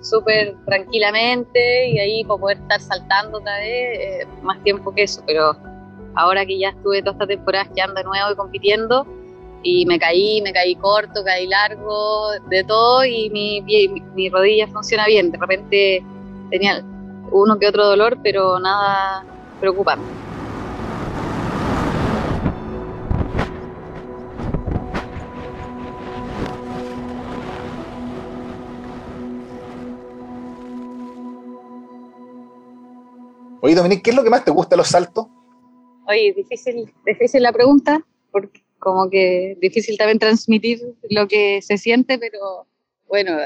súper 0.00 0.56
tranquilamente 0.64 1.88
y 1.88 1.98
ahí 1.98 2.24
para 2.24 2.40
poder 2.40 2.58
estar 2.58 2.80
saltando 2.80 3.38
otra 3.38 3.56
vez, 3.58 3.98
eh, 4.00 4.26
más 4.42 4.62
tiempo 4.62 4.94
que 4.94 5.02
eso, 5.02 5.22
pero 5.26 5.56
ahora 6.14 6.46
que 6.46 6.58
ya 6.58 6.70
estuve 6.70 7.00
toda 7.00 7.12
esta 7.12 7.26
temporada 7.26 7.64
esquiando 7.64 7.94
de 7.94 8.04
nuevo 8.04 8.32
y 8.32 8.36
compitiendo, 8.36 9.06
y 9.62 9.86
me 9.86 9.98
caí, 9.98 10.40
me 10.42 10.52
caí 10.52 10.76
corto, 10.76 11.24
caí 11.24 11.46
largo, 11.46 12.30
de 12.48 12.64
todo 12.64 13.04
y 13.04 13.28
mi, 13.30 13.60
mi, 14.14 14.30
rodilla 14.30 14.68
funciona 14.68 15.06
bien. 15.06 15.32
De 15.32 15.38
repente 15.38 16.04
tenía 16.50 16.82
uno 17.30 17.58
que 17.58 17.66
otro 17.66 17.86
dolor, 17.86 18.18
pero 18.22 18.58
nada 18.60 19.24
preocupante. 19.60 20.27
Oye, 33.60 33.74
Dominique, 33.74 34.02
¿qué 34.02 34.10
es 34.10 34.16
lo 34.16 34.22
que 34.22 34.30
más 34.30 34.44
te 34.44 34.52
gusta 34.52 34.76
de 34.76 34.78
los 34.78 34.88
saltos? 34.88 35.26
Oye, 36.06 36.32
difícil, 36.32 36.92
difícil 37.04 37.42
la 37.42 37.52
pregunta, 37.52 38.04
porque 38.30 38.62
como 38.78 39.10
que 39.10 39.56
difícil 39.60 39.98
también 39.98 40.18
transmitir 40.18 40.80
lo 41.10 41.26
que 41.26 41.60
se 41.62 41.76
siente, 41.76 42.18
pero 42.18 42.66
bueno, 43.08 43.36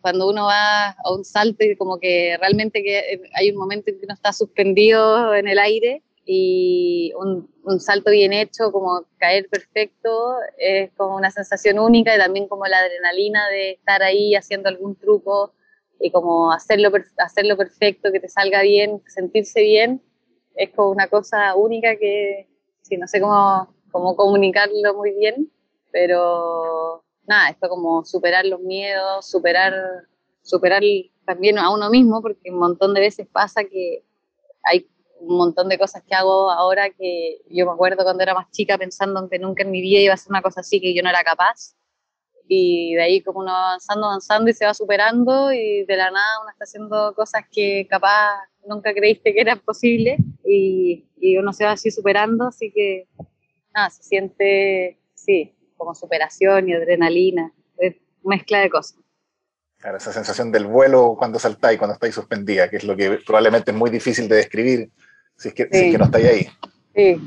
cuando 0.00 0.28
uno 0.28 0.44
va 0.44 0.90
a 0.90 1.12
un 1.12 1.24
salto 1.24 1.64
y 1.64 1.76
como 1.76 1.98
que 1.98 2.36
realmente 2.38 2.82
que 2.82 3.20
hay 3.34 3.50
un 3.50 3.56
momento 3.56 3.90
en 3.90 3.98
que 3.98 4.06
uno 4.06 4.14
está 4.14 4.32
suspendido 4.32 5.34
en 5.34 5.48
el 5.48 5.58
aire 5.58 6.02
y 6.24 7.12
un, 7.18 7.50
un, 7.64 7.80
salto 7.80 8.10
bien 8.10 8.32
hecho, 8.32 8.70
como 8.70 9.06
caer 9.16 9.48
perfecto, 9.48 10.36
es 10.58 10.90
como 10.96 11.16
una 11.16 11.30
sensación 11.30 11.78
única 11.78 12.14
y 12.14 12.18
también 12.18 12.46
como 12.46 12.66
la 12.66 12.78
adrenalina 12.78 13.48
de 13.48 13.72
estar 13.72 14.02
ahí 14.02 14.34
haciendo 14.34 14.68
algún 14.68 14.94
truco 14.94 15.52
y 16.00 16.10
como 16.10 16.52
hacerlo, 16.52 16.90
hacerlo 17.18 17.56
perfecto, 17.56 18.12
que 18.12 18.20
te 18.20 18.28
salga 18.28 18.62
bien, 18.62 19.02
sentirse 19.06 19.62
bien, 19.62 20.02
es 20.54 20.70
como 20.70 20.90
una 20.90 21.08
cosa 21.08 21.54
única 21.54 21.96
que, 21.96 22.48
sí, 22.82 22.96
no 22.96 23.06
sé 23.06 23.20
cómo, 23.20 23.74
cómo 23.90 24.16
comunicarlo 24.16 24.94
muy 24.94 25.12
bien, 25.12 25.50
pero 25.92 27.04
nada, 27.26 27.50
esto 27.50 27.68
como 27.68 28.04
superar 28.04 28.44
los 28.46 28.60
miedos, 28.60 29.28
superar, 29.28 29.74
superar 30.42 30.82
también 31.24 31.58
a 31.58 31.70
uno 31.70 31.90
mismo, 31.90 32.22
porque 32.22 32.50
un 32.50 32.58
montón 32.58 32.94
de 32.94 33.00
veces 33.00 33.26
pasa 33.30 33.64
que 33.64 34.04
hay 34.62 34.88
un 35.20 35.36
montón 35.36 35.68
de 35.68 35.78
cosas 35.78 36.02
que 36.02 36.14
hago 36.14 36.50
ahora 36.50 36.90
que 36.90 37.42
yo 37.50 37.66
me 37.66 37.72
acuerdo 37.72 38.04
cuando 38.04 38.22
era 38.22 38.34
más 38.34 38.50
chica 38.50 38.78
pensando 38.78 39.28
que 39.28 39.38
nunca 39.38 39.62
en 39.62 39.70
mi 39.70 39.80
vida 39.80 40.00
iba 40.00 40.14
a 40.14 40.16
ser 40.16 40.30
una 40.30 40.42
cosa 40.42 40.60
así, 40.60 40.80
que 40.80 40.94
yo 40.94 41.02
no 41.02 41.10
era 41.10 41.22
capaz. 41.22 41.74
Y 42.48 42.94
de 42.94 43.02
ahí 43.02 43.20
como 43.22 43.40
uno 43.40 43.52
va 43.52 43.68
avanzando, 43.68 44.06
avanzando 44.06 44.50
y 44.50 44.54
se 44.54 44.64
va 44.64 44.72
superando 44.72 45.52
y 45.52 45.84
de 45.84 45.96
la 45.96 46.10
nada 46.10 46.40
uno 46.40 46.50
está 46.50 46.64
haciendo 46.64 47.12
cosas 47.14 47.42
que 47.52 47.86
capaz 47.88 48.48
nunca 48.66 48.94
creíste 48.94 49.34
que 49.34 49.40
eran 49.40 49.60
posibles 49.60 50.18
y, 50.44 51.06
y 51.20 51.36
uno 51.36 51.52
se 51.52 51.64
va 51.64 51.72
así 51.72 51.90
superando, 51.90 52.48
así 52.48 52.72
que 52.72 53.06
nada, 53.74 53.90
se 53.90 54.02
siente, 54.02 54.98
sí, 55.14 55.54
como 55.76 55.94
superación 55.94 56.68
y 56.68 56.74
adrenalina, 56.74 57.52
es 57.78 57.96
mezcla 58.22 58.60
de 58.60 58.70
cosas. 58.70 58.98
Claro, 59.78 59.96
esa 59.96 60.12
sensación 60.12 60.50
del 60.50 60.66
vuelo 60.66 61.14
cuando 61.16 61.38
saltáis, 61.38 61.78
cuando 61.78 61.94
estáis 61.94 62.14
suspendida, 62.14 62.68
que 62.68 62.78
es 62.78 62.84
lo 62.84 62.96
que 62.96 63.20
probablemente 63.24 63.70
es 63.70 63.76
muy 63.76 63.90
difícil 63.90 64.28
de 64.28 64.36
describir 64.36 64.90
si 65.36 65.48
es 65.48 65.54
que, 65.54 65.68
si 65.70 65.78
es 65.78 65.92
que 65.92 65.98
no 65.98 66.04
estáis 66.04 66.26
ahí. 66.26 66.48
Sí, 66.96 67.20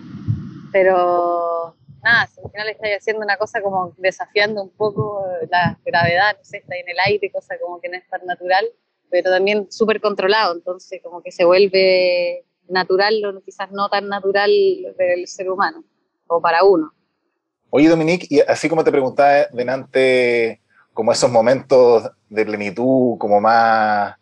pero 0.73 1.75
nada, 2.04 2.30
al 2.44 2.52
final 2.52 2.70
estáis 2.70 2.98
haciendo 2.98 3.24
una 3.24 3.38
cosa 3.38 3.62
como 3.62 3.94
desafiando 3.98 4.64
un 4.64 4.70
poco 4.70 5.26
la 5.50 5.78
gravedad, 5.86 6.38
no 6.38 6.44
sé, 6.44 6.58
estáis 6.58 6.84
en 6.84 6.90
el 6.90 6.98
aire, 7.06 7.32
cosa 7.32 7.56
como 7.62 7.80
que 7.80 7.90
no 7.90 7.98
es 7.98 8.08
tan 8.08 8.26
natural, 8.26 8.66
pero 9.10 9.30
también 9.30 9.72
súper 9.72 10.02
controlado, 10.02 10.56
entonces 10.56 11.02
como 11.04 11.22
que 11.22 11.32
se 11.32 11.46
vuelve 11.46 12.46
natural, 12.68 13.24
o 13.26 13.42
quizás 13.42 13.72
no 13.72 13.90
tan 13.90 14.08
natural 14.08 14.50
del 14.98 15.28
ser 15.28 15.50
humano 15.50 15.84
o 16.28 16.42
para 16.42 16.64
uno. 16.64 16.94
Oye, 17.70 17.90
Dominique, 17.90 18.28
y 18.30 18.40
así 18.42 18.70
como 18.70 18.84
te 18.84 18.92
preguntaba 18.92 19.48
delante, 19.52 20.62
como 20.94 21.12
esos 21.12 21.32
momentos 21.32 22.10
de 22.30 22.46
plenitud, 22.46 23.18
como 23.18 23.40
más, 23.40 24.16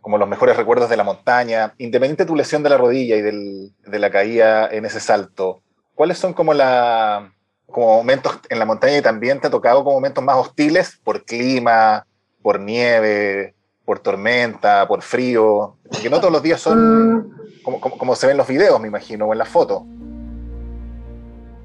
como 0.00 0.18
los 0.18 0.28
mejores 0.28 0.56
recuerdos 0.56 0.88
de 0.88 0.96
la 0.96 1.04
montaña, 1.04 1.74
independiente 1.78 2.24
de 2.24 2.28
tu 2.28 2.36
lesión 2.36 2.62
de 2.62 2.70
la 2.70 2.78
rodilla 2.78 3.16
y 3.16 3.22
del, 3.22 3.72
de 3.84 3.98
la 3.98 4.10
caída 4.10 4.68
en 4.68 4.84
ese 4.84 5.00
salto, 5.00 5.62
¿cuáles 5.96 6.18
son 6.18 6.32
como 6.32 6.54
la 6.54 7.32
como 7.66 7.96
momentos 7.96 8.38
en 8.48 8.60
la 8.60 8.64
montaña 8.64 8.98
y 8.98 9.02
también 9.02 9.40
te 9.40 9.48
ha 9.48 9.50
tocado 9.50 9.82
como 9.82 9.96
momentos 9.96 10.22
más 10.22 10.36
hostiles 10.36 11.00
por 11.02 11.24
clima, 11.24 12.06
por 12.40 12.60
nieve, 12.60 13.56
por 13.84 13.98
tormenta, 13.98 14.86
por 14.86 15.02
frío? 15.02 15.74
Que 16.00 16.08
no 16.08 16.20
todos 16.20 16.32
los 16.32 16.42
días 16.44 16.60
son 16.60 17.18
mm. 17.18 17.34
como, 17.64 17.80
como, 17.80 18.14
se 18.14 18.28
ven 18.28 18.36
los 18.36 18.46
videos, 18.46 18.80
me 18.80 18.86
imagino, 18.86 19.26
o 19.26 19.32
en 19.32 19.38
las 19.38 19.48
fotos. 19.48 19.82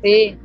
Sí, 0.02 0.36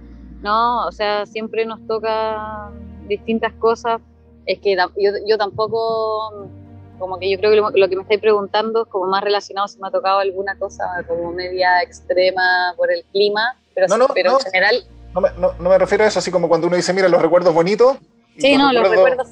no, 0.42 0.86
o 0.86 0.92
sea, 0.92 1.24
siempre 1.24 1.64
nos 1.64 1.84
toca 1.86 2.70
distintas 3.08 3.54
cosas. 3.54 4.02
Es 4.44 4.60
que 4.60 4.76
yo, 4.76 5.10
yo 5.26 5.38
tampoco 5.38 6.50
como 6.98 7.18
que 7.18 7.30
yo 7.30 7.38
creo 7.38 7.50
que 7.50 7.80
lo, 7.80 7.88
que 7.88 7.96
me 7.96 8.02
estáis 8.02 8.20
preguntando 8.20 8.82
es 8.82 8.88
como 8.88 9.06
más 9.06 9.22
relacionado 9.22 9.68
si 9.68 9.78
me 9.78 9.88
ha 9.88 9.90
tocado 9.90 10.18
alguna 10.18 10.56
cosa 10.58 10.84
como 11.06 11.32
media 11.32 11.82
extrema 11.82 12.74
por 12.76 12.90
el 12.90 13.04
clima, 13.12 13.56
pero, 13.76 14.08
pero 14.14 14.32
en 14.32 14.52
general... 14.52 14.84
No 15.14 15.20
me, 15.20 15.28
no, 15.38 15.52
me, 15.58 15.78
refiero 15.78 16.04
a 16.04 16.08
eso, 16.08 16.18
así 16.18 16.30
como 16.30 16.48
cuando 16.48 16.66
uno 16.66 16.76
dice, 16.76 16.92
mira, 16.92 17.08
los 17.08 17.22
recuerdos 17.22 17.54
bonitos. 17.54 17.96
Sí, 18.38 18.56
no, 18.56 18.72
los 18.72 18.88
recuerdos... 18.88 19.28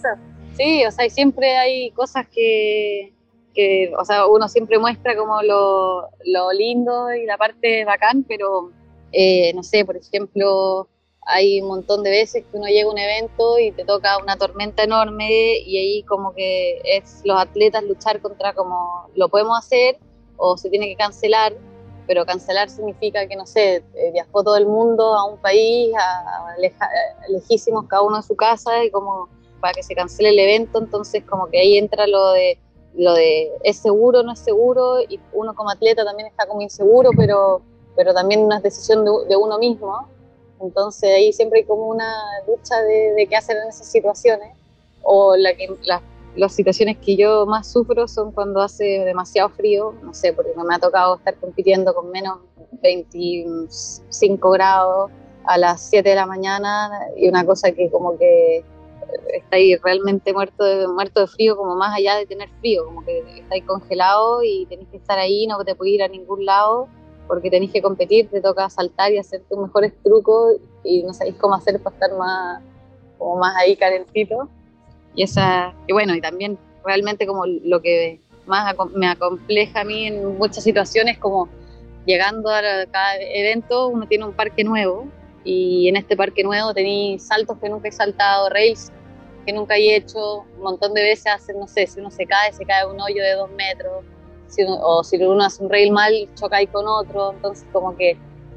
Sí, 0.57 0.85
o 0.87 0.91
sea, 0.93 1.11
siempre 1.11 1.57
hay 1.57 1.91
cosas 1.91 2.27
que, 2.29 3.13
que, 3.55 3.93
o 3.99 4.05
sea, 4.05 4.27
uno 4.27 4.49
siempre 4.49 4.79
muestra 4.79 5.17
como 5.17 5.43
lo, 5.43 6.09
lo 6.25 6.53
lindo 6.53 7.13
y 7.13 7.27
la 7.27 7.37
parte 7.37 7.85
bacán, 7.85 8.25
pero, 8.29 8.71
eh, 9.13 9.53
no 9.55 9.65
sé, 9.65 9.85
por 9.85 9.97
ejemplo, 9.97 10.89
hay 11.27 11.61
un 11.61 11.69
montón 11.69 12.03
de 12.03 12.11
veces 12.11 12.45
que 12.45 12.57
uno 12.57 12.67
llega 12.67 12.89
a 12.89 12.93
un 12.93 12.99
evento 12.99 13.59
y 13.59 13.73
te 13.73 13.85
toca 13.85 14.19
una 14.19 14.37
tormenta 14.37 14.85
enorme 14.85 15.59
y 15.59 15.79
ahí 15.79 16.03
como 16.05 16.35
que 16.35 16.81
es 16.85 17.23
los 17.25 17.41
atletas 17.41 17.83
luchar 17.83 18.21
contra 18.21 18.53
como 18.53 19.09
lo 19.17 19.29
podemos 19.29 19.59
hacer 19.59 19.99
o 20.37 20.57
se 20.57 20.69
tiene 20.71 20.87
que 20.87 20.97
cancelar, 20.97 21.55
pero 22.07 22.25
cancelar 22.25 22.69
significa 22.71 23.27
que, 23.27 23.37
no 23.37 23.47
sé, 23.47 23.77
eh, 23.95 24.11
viajó 24.13 24.43
todo 24.43 24.57
el 24.57 24.67
mundo 24.67 25.15
a 25.15 25.25
un 25.25 25.39
país, 25.39 25.93
a, 25.97 26.55
lejísimos 27.29 27.87
cada 27.87 28.03
uno 28.03 28.19
de 28.19 28.23
su 28.23 28.37
casa 28.37 28.85
y 28.85 28.91
como 28.91 29.29
para 29.61 29.75
que 29.75 29.83
se 29.83 29.95
cancele 29.95 30.31
el 30.31 30.39
evento, 30.39 30.79
entonces 30.79 31.25
como 31.25 31.47
que 31.47 31.59
ahí 31.61 31.79
entra 31.79 32.07
lo 32.07 32.33
de 32.33 32.59
lo 32.97 33.13
de 33.15 33.51
es 33.65 33.79
seguro, 33.79 34.23
no 34.23 34.33
es 34.33 34.39
seguro 34.39 35.01
y 35.01 35.19
uno 35.33 35.55
como 35.55 35.71
atleta 35.71 36.05
también 36.05 36.29
está 36.29 36.47
como 36.47 36.61
inseguro, 36.61 37.11
pero, 37.17 37.61
pero 37.97 38.15
también 38.15 38.41
una 38.41 38.61
decisión 38.61 39.05
de, 39.05 39.11
de 39.29 39.37
uno 39.37 39.59
mismo 39.59 40.07
entonces 40.65 41.11
ahí 41.11 41.33
siempre 41.33 41.61
hay 41.61 41.65
como 41.67 41.89
una 41.89 42.11
lucha 42.47 42.81
de, 42.83 43.27
qué 43.29 43.37
hacer 43.37 43.57
en 43.57 43.69
esas 43.69 43.87
situaciones. 43.87 44.55
O 45.03 45.37
la 45.37 45.55
que, 45.55 45.69
las 45.83 46.01
situaciones 46.49 46.99
que 46.99 47.17
yo 47.17 47.47
más 47.47 47.71
sufro 47.71 48.09
son 48.09 48.33
cuando 48.33 48.61
hace 48.61 48.85
demasiado 48.85 49.49
frío, 49.51 49.95
no 50.03 50.13
sé, 50.15 50.33
porque 50.33 50.53
me 50.57 50.75
ha 50.75 50.79
tocado 50.79 51.17
estar 51.17 51.35
compitiendo 51.37 51.95
con 51.95 52.11
menos 52.11 52.39
25 52.83 54.51
grados 54.51 55.11
a 55.45 55.59
las 55.59 55.89
7 55.89 56.09
de 56.09 56.15
la 56.15 56.27
mañana 56.27 56.91
y 57.17 57.29
una 57.29 57.45
cosa 57.45 57.73
que 57.73 57.91
como 57.91 58.19
que 58.19 58.65
está 59.33 59.57
ahí 59.57 59.77
realmente 59.77 60.33
muerto 60.33 60.65
de, 60.65 60.89
muerto 60.89 61.21
de 61.21 61.27
frío, 61.27 61.57
como 61.57 61.77
más 61.77 61.97
allá 61.97 62.17
de 62.17 62.27
tener 62.27 62.49
frío, 62.61 62.85
como 62.85 63.05
que 63.05 63.21
está 63.41 63.55
ahí 63.55 63.63
congelado 63.63 64.43
y 64.43 64.67
tenés 64.67 64.89
que 64.89 64.97
estar 64.97 65.19
ahí, 65.19 65.47
no 65.47 65.63
te 65.65 65.75
puedes 65.75 65.95
ir 65.95 66.03
a 66.03 66.09
ningún 66.09 66.45
lado 66.45 66.89
porque 67.27 67.51
tenéis 67.51 67.73
que 67.73 67.83
competir, 67.83 68.29
te 68.29 68.41
toca 68.41 68.69
saltar 68.69 69.13
y 69.13 69.19
hacer 69.19 69.43
tus 69.49 69.59
mejores 69.59 69.93
trucos 70.03 70.57
y 70.83 71.03
no 71.03 71.15
sabéis 71.15 71.37
cómo 71.37 71.55
hacer 71.55 71.81
para 71.83 71.95
estar 71.95 72.19
más, 72.19 72.63
como 73.19 73.37
más 73.37 73.57
ahí 73.57 73.77
calentito. 73.77 74.49
Y 75.15 75.23
esa, 75.23 75.75
y 75.87 75.93
bueno, 75.93 76.15
y 76.15 76.21
también 76.21 76.59
realmente 76.85 77.27
como 77.27 77.47
lo 77.47 77.81
que 77.81 78.21
más 78.47 78.75
me 78.95 79.07
acompleja 79.07 79.81
a 79.81 79.85
mí 79.85 80.07
en 80.07 80.37
muchas 80.37 80.65
situaciones, 80.65 81.19
como 81.19 81.49
llegando 82.07 82.51
a 82.51 82.61
cada 82.91 83.17
evento, 83.21 83.89
uno 83.89 84.07
tiene 84.07 84.25
un 84.25 84.33
parque 84.33 84.65
nuevo 84.65 85.07
y 85.45 85.89
en 85.89 85.97
este 85.97 86.17
parque 86.17 86.43
nuevo 86.43 86.75
tenéis 86.75 87.27
saltos 87.27 87.59
que 87.59 87.69
nunca 87.69 87.89
he 87.89 87.93
saltado, 87.93 88.49
rails 88.51 88.93
que 89.47 89.53
nunca 89.53 89.77
he 89.77 89.97
hecho, 89.97 90.45
un 90.57 90.63
montón 90.63 90.95
de 90.95 91.03
veces 91.03 91.27
hacen, 91.27 91.59
no 91.59 91.67
sé, 91.67 91.87
si 91.87 92.01
uno 92.01 92.11
se 92.11 92.27
cae, 92.27 92.53
se 92.53 92.65
cae 92.65 92.87
un 92.87 93.01
hoyo 93.01 93.23
de 93.23 93.35
dos 93.35 93.51
metros, 93.51 94.05
o 94.81 95.05
si 95.05 95.17
uno 95.17 95.45
hace 95.45 95.63
un 95.63 95.71
rail 95.71 95.93
mal, 95.93 96.29
choca 96.35 96.57
ahí 96.57 96.67
con 96.67 96.87
otro, 96.87 97.33
entonces 97.33 97.67
como 97.73 97.97
que 97.97 98.13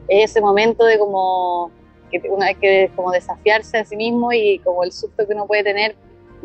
es 0.08 0.32
ese 0.32 0.42
momento 0.42 0.86
de 0.86 0.98
como 0.98 1.72
que 2.10 2.22
una 2.30 2.48
vez 2.48 2.58
que 2.58 2.92
como 2.96 3.12
desafiarse 3.12 3.80
a 3.80 3.86
sí 3.86 3.98
mismo 3.98 4.32
y 4.32 4.60
como 4.60 4.84
el 4.84 4.92
susto 4.92 5.28
que 5.28 5.34
uno 5.34 5.46
puede 5.46 5.64
tener 5.64 5.96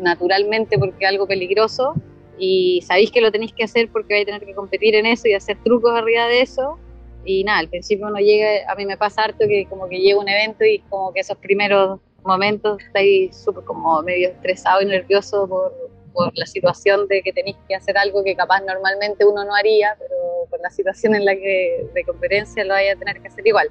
naturalmente 0.03 0.77
porque 0.77 1.05
es 1.05 1.09
algo 1.09 1.27
peligroso 1.27 1.93
y 2.37 2.81
sabéis 2.85 3.11
que 3.11 3.21
lo 3.21 3.31
tenéis 3.31 3.53
que 3.53 3.63
hacer 3.63 3.89
porque 3.91 4.13
vais 4.13 4.23
a 4.23 4.25
tener 4.25 4.45
que 4.45 4.53
competir 4.53 4.95
en 4.95 5.05
eso 5.05 5.27
y 5.27 5.33
hacer 5.33 5.57
trucos 5.63 5.93
arriba 5.93 6.27
de 6.27 6.41
eso 6.41 6.77
y 7.25 7.43
nada, 7.43 7.59
al 7.59 7.69
principio 7.69 8.07
uno 8.07 8.17
llega, 8.17 8.69
a 8.69 8.75
mí 8.75 8.85
me 8.85 8.97
pasa 8.97 9.23
harto 9.23 9.47
que 9.47 9.65
como 9.69 9.87
que 9.87 9.99
llega 9.99 10.19
un 10.19 10.27
evento 10.27 10.65
y 10.65 10.79
como 10.89 11.13
que 11.13 11.21
esos 11.21 11.37
primeros 11.37 11.99
momentos 12.23 12.81
estáis 12.81 13.35
súper 13.35 13.63
como 13.63 14.01
medio 14.01 14.29
estresado 14.29 14.81
y 14.81 14.85
nervioso 14.85 15.47
por, 15.47 15.73
por 16.13 16.31
la 16.35 16.45
situación 16.45 17.07
de 17.07 17.21
que 17.21 17.33
tenéis 17.33 17.57
que 17.67 17.75
hacer 17.75 17.97
algo 17.97 18.23
que 18.23 18.35
capaz 18.35 18.61
normalmente 18.61 19.25
uno 19.25 19.43
no 19.43 19.53
haría, 19.55 19.95
pero 19.99 20.15
por 20.49 20.59
la 20.61 20.69
situación 20.69 21.15
en 21.15 21.25
la 21.25 21.35
que 21.35 21.87
de 21.93 22.03
conferencia 22.03 22.63
lo 22.63 22.73
vaya 22.73 22.93
a 22.93 22.95
tener 22.95 23.21
que 23.21 23.27
hacer 23.27 23.45
igual. 23.45 23.69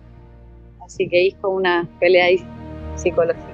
Así 0.84 1.08
que 1.08 1.28
es 1.28 1.34
como 1.36 1.56
una 1.56 1.88
pelea 2.00 2.26
psicológica. 2.96 3.46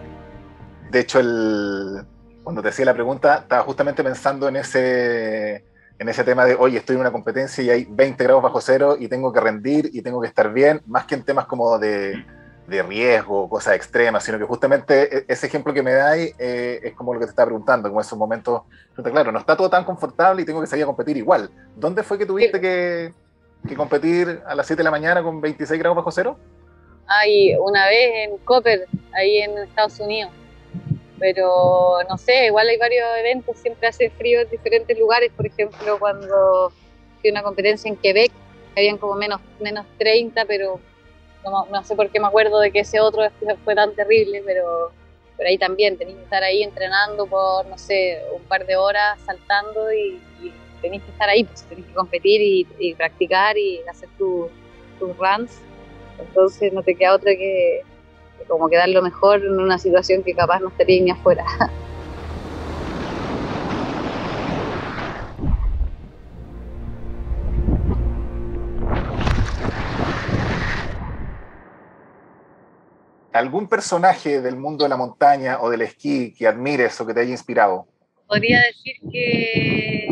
De 0.91 1.01
hecho, 1.01 1.21
el, 1.21 2.03
cuando 2.49 2.63
te 2.63 2.71
hacía 2.71 2.87
la 2.87 2.95
pregunta, 2.95 3.41
estaba 3.43 3.63
justamente 3.63 4.03
pensando 4.03 4.49
en 4.49 4.57
ese, 4.57 5.57
en 5.99 6.09
ese 6.09 6.25
tema 6.25 6.47
de, 6.47 6.55
oye, 6.55 6.79
estoy 6.79 6.95
en 6.95 7.03
una 7.03 7.13
competencia 7.13 7.63
y 7.63 7.69
hay 7.69 7.85
20 7.85 8.25
grados 8.25 8.43
bajo 8.43 8.63
cero 8.63 8.97
y 8.99 9.07
tengo 9.07 9.31
que 9.35 9.41
rendir 9.41 9.91
y 9.93 10.01
tengo 10.01 10.19
que 10.19 10.29
estar 10.29 10.51
bien, 10.51 10.81
más 10.87 11.05
que 11.05 11.17
en 11.17 11.25
temas 11.25 11.45
como 11.45 11.79
de 11.79 12.25
de 12.67 12.83
riesgo, 12.83 13.51
cosas 13.51 13.75
extremas, 13.75 14.25
sino 14.25 14.39
que 14.39 14.45
justamente 14.45 15.19
e, 15.19 15.25
ese 15.29 15.47
ejemplo 15.47 15.75
que 15.75 15.83
me 15.83 15.93
dais 15.93 16.35
eh, 16.39 16.81
es 16.85 16.95
como 16.95 17.13
lo 17.13 17.21
que 17.21 17.27
te 17.27 17.31
estaba 17.33 17.49
preguntando, 17.49 17.91
como 17.91 18.01
esos 18.01 18.19
momentos, 18.19 18.63
claro, 18.95 19.31
no 19.31 19.41
está 19.41 19.55
todo 19.55 19.69
tan 19.69 19.85
confortable 19.85 20.41
y 20.41 20.47
tengo 20.47 20.63
que 20.63 20.67
salir 20.67 20.85
a 20.85 20.87
competir 20.87 21.19
igual. 21.19 21.51
¿Dónde 21.77 22.03
fue 22.03 22.17
que 22.17 22.25
tuviste 22.25 22.63
que, 22.63 23.13
que, 23.69 23.77
competir 23.77 24.41
a 24.47 24.55
las 24.55 24.67
7 24.67 24.81
de 24.81 24.85
la 24.85 24.91
mañana 24.91 25.23
con 25.23 25.39
26 25.39 25.79
grados 25.79 25.97
bajo 25.97 26.11
cero? 26.11 26.39
Ay, 27.07 27.55
una 27.57 27.87
vez 27.89 28.11
en 28.27 28.39
Copper, 28.39 28.87
ahí 29.13 29.39
en 29.39 29.59
Estados 29.59 30.01
Unidos. 30.01 30.33
Pero 31.19 31.99
no 32.09 32.19
sé, 32.19 32.47
igual 32.47 32.69
hay 32.69 32.79
varios 32.79 33.07
eventos, 33.19 33.57
siempre 33.59 33.89
hace 33.89 34.11
frío 34.11 34.41
en 34.41 34.51
diferentes 34.51 34.99
lugares. 34.99 35.33
Por 35.37 35.47
ejemplo, 35.47 35.99
cuando 35.99 36.73
fui 37.21 37.31
a 37.31 37.33
una 37.33 37.43
competencia 37.43 37.89
en 37.89 37.97
Quebec, 37.97 38.33
habían 38.77 38.99
como 38.99 39.15
menos, 39.15 39.41
menos 39.61 39.85
30, 39.99 40.45
pero 40.45 40.81
no, 41.45 41.85
sé 41.85 41.97
por 41.97 42.11
qué 42.11 42.21
me 42.21 42.27
acuerdo 42.27 42.61
de 42.61 42.71
que 42.71 42.81
ese 42.81 43.01
otro 43.01 43.23
fue 43.65 43.75
tan 43.75 43.95
terrible, 43.95 44.43
pero, 44.45 44.93
pero 45.37 45.49
ahí 45.49 45.59
también 45.59 45.97
tenéis 45.97 46.19
que 46.19 46.25
estar 46.25 46.43
ahí 46.43 46.63
entrenando 46.63 47.27
por, 47.27 47.67
no 47.67 47.79
sé, 47.79 48.23
un 48.35 48.43
par 48.43 48.67
de 48.67 48.77
horas 48.77 49.19
saltando 49.25 49.93
y, 49.93 50.21
tenéis 50.81 51.03
que 51.03 51.11
estar 51.11 51.29
ahí, 51.29 51.43
pues 51.43 51.65
tenéis 51.65 51.89
que 51.89 51.95
competir 51.95 52.67
y, 52.79 52.95
practicar 52.95 53.59
y 53.59 53.81
hacer 53.89 54.09
tus 54.17 54.49
runs. 55.01 55.61
Entonces 56.21 56.73
no 56.73 56.83
te 56.83 56.95
queda 56.95 57.15
otra 57.15 57.33
que 57.33 57.83
como 58.47 58.69
que 58.69 58.77
dar 58.77 58.89
lo 58.89 59.03
mejor 59.03 59.45
en 59.45 59.59
una 59.59 59.79
situación 59.79 60.23
que 60.23 60.35
capaz 60.35 60.61
no 60.61 60.69
estaría 60.69 61.03
ni 61.03 61.11
afuera. 61.11 61.45
¿Algún 73.33 73.69
personaje 73.69 74.41
del 74.41 74.57
mundo 74.57 74.85
de 74.85 74.89
la 74.89 74.97
montaña 74.97 75.61
o 75.61 75.71
del 75.71 75.83
esquí 75.83 76.35
que 76.35 76.49
admires 76.49 77.01
o 77.01 77.07
que 77.07 77.15
te 77.15 77.21
haya 77.21 77.31
inspirado? 77.31 77.87
Podría 78.27 78.61
decir 78.63 78.97
que 79.13 80.09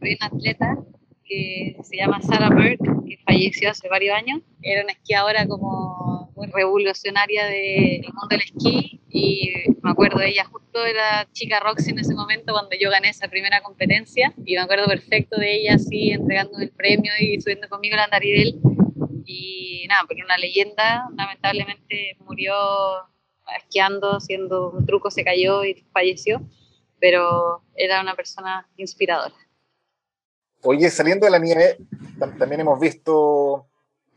soy 0.00 0.16
una 0.16 0.26
atleta 0.26 0.78
que 1.24 1.76
se 1.82 1.96
llama 1.96 2.20
Sarah 2.22 2.48
Burke, 2.48 2.78
que 3.06 3.18
falleció 3.24 3.70
hace 3.70 3.88
varios 3.88 4.16
años. 4.16 4.40
Era 4.62 4.82
una 4.82 4.92
esquiadora 4.92 5.46
como 5.46 6.07
muy 6.38 6.46
revolucionaria 6.46 7.46
del 7.46 8.02
mundo 8.14 8.28
del 8.30 8.42
esquí 8.42 9.00
y 9.10 9.50
me 9.82 9.90
acuerdo 9.90 10.20
ella 10.20 10.44
justo 10.44 10.84
era 10.84 11.28
chica 11.32 11.60
Roxy 11.60 11.90
en 11.90 11.98
ese 11.98 12.14
momento 12.14 12.52
cuando 12.52 12.70
yo 12.80 12.90
gané 12.90 13.08
esa 13.08 13.28
primera 13.28 13.60
competencia 13.60 14.32
y 14.44 14.54
me 14.54 14.60
acuerdo 14.60 14.86
perfecto 14.86 15.36
de 15.38 15.56
ella 15.56 15.74
así 15.74 16.12
entregando 16.12 16.58
el 16.60 16.70
premio 16.70 17.12
y 17.20 17.40
subiendo 17.40 17.68
conmigo 17.68 17.96
la 17.96 18.04
Andaridel 18.04 18.60
y 19.28 19.86
nada, 19.88 20.02
pero 20.08 20.24
una 20.24 20.38
leyenda, 20.38 21.08
lamentablemente 21.16 22.16
murió 22.20 22.54
esquiando, 23.58 24.16
haciendo 24.16 24.70
un 24.70 24.86
truco, 24.86 25.10
se 25.10 25.22
cayó 25.22 25.64
y 25.64 25.74
falleció, 25.92 26.40
pero 26.98 27.62
era 27.74 28.00
una 28.00 28.14
persona 28.14 28.68
inspiradora. 28.76 29.34
Oye, 30.62 30.90
saliendo 30.90 31.26
de 31.26 31.30
la 31.30 31.38
nieve, 31.38 31.76
también 32.38 32.62
hemos 32.62 32.80
visto, 32.80 33.66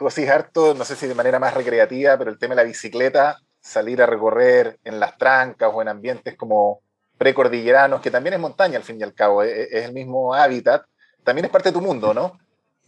tú 0.10 0.32
harto, 0.32 0.74
no 0.74 0.86
sé 0.86 0.96
si 0.96 1.08
de 1.08 1.16
manera 1.16 1.40
más 1.40 1.54
recreativa, 1.54 2.18
pero 2.18 2.32
el 2.32 2.40
tema 2.40 2.56
de 2.56 2.64
la 2.64 2.68
bicicleta, 2.68 3.38
salir 3.60 4.02
a 4.02 4.06
recorrer 4.06 4.80
en 4.84 5.00
las 5.00 5.18
trancas 5.18 5.72
o 5.74 5.82
en 5.82 5.88
ambientes 5.88 6.36
como 6.36 6.82
precordilleranos, 7.18 8.02
que 8.02 8.12
también 8.12 8.34
es 8.34 8.40
montaña 8.40 8.78
al 8.78 8.84
fin 8.84 9.00
y 9.00 9.04
al 9.04 9.14
cabo, 9.14 9.44
es, 9.44 9.72
es 9.72 9.86
el 9.86 9.94
mismo 9.94 10.34
hábitat, 10.34 10.84
también 11.24 11.46
es 11.46 11.52
parte 11.52 11.70
de 11.70 11.74
tu 11.74 11.82
mundo, 11.82 12.14
¿no? 12.14 12.40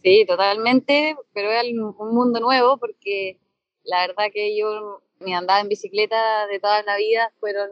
Sí, 0.02 0.26
totalmente, 0.26 1.16
pero 1.32 1.50
es 1.50 1.64
un 1.72 2.14
mundo 2.14 2.40
nuevo 2.40 2.76
porque 2.76 3.38
la 3.84 4.06
verdad 4.06 4.26
que 4.32 4.56
yo 4.56 5.02
mi 5.20 5.34
andada 5.34 5.60
en 5.60 5.68
bicicleta 5.68 6.46
de 6.46 6.60
toda 6.60 6.82
la 6.82 6.96
vida 6.96 7.32
fueron 7.40 7.70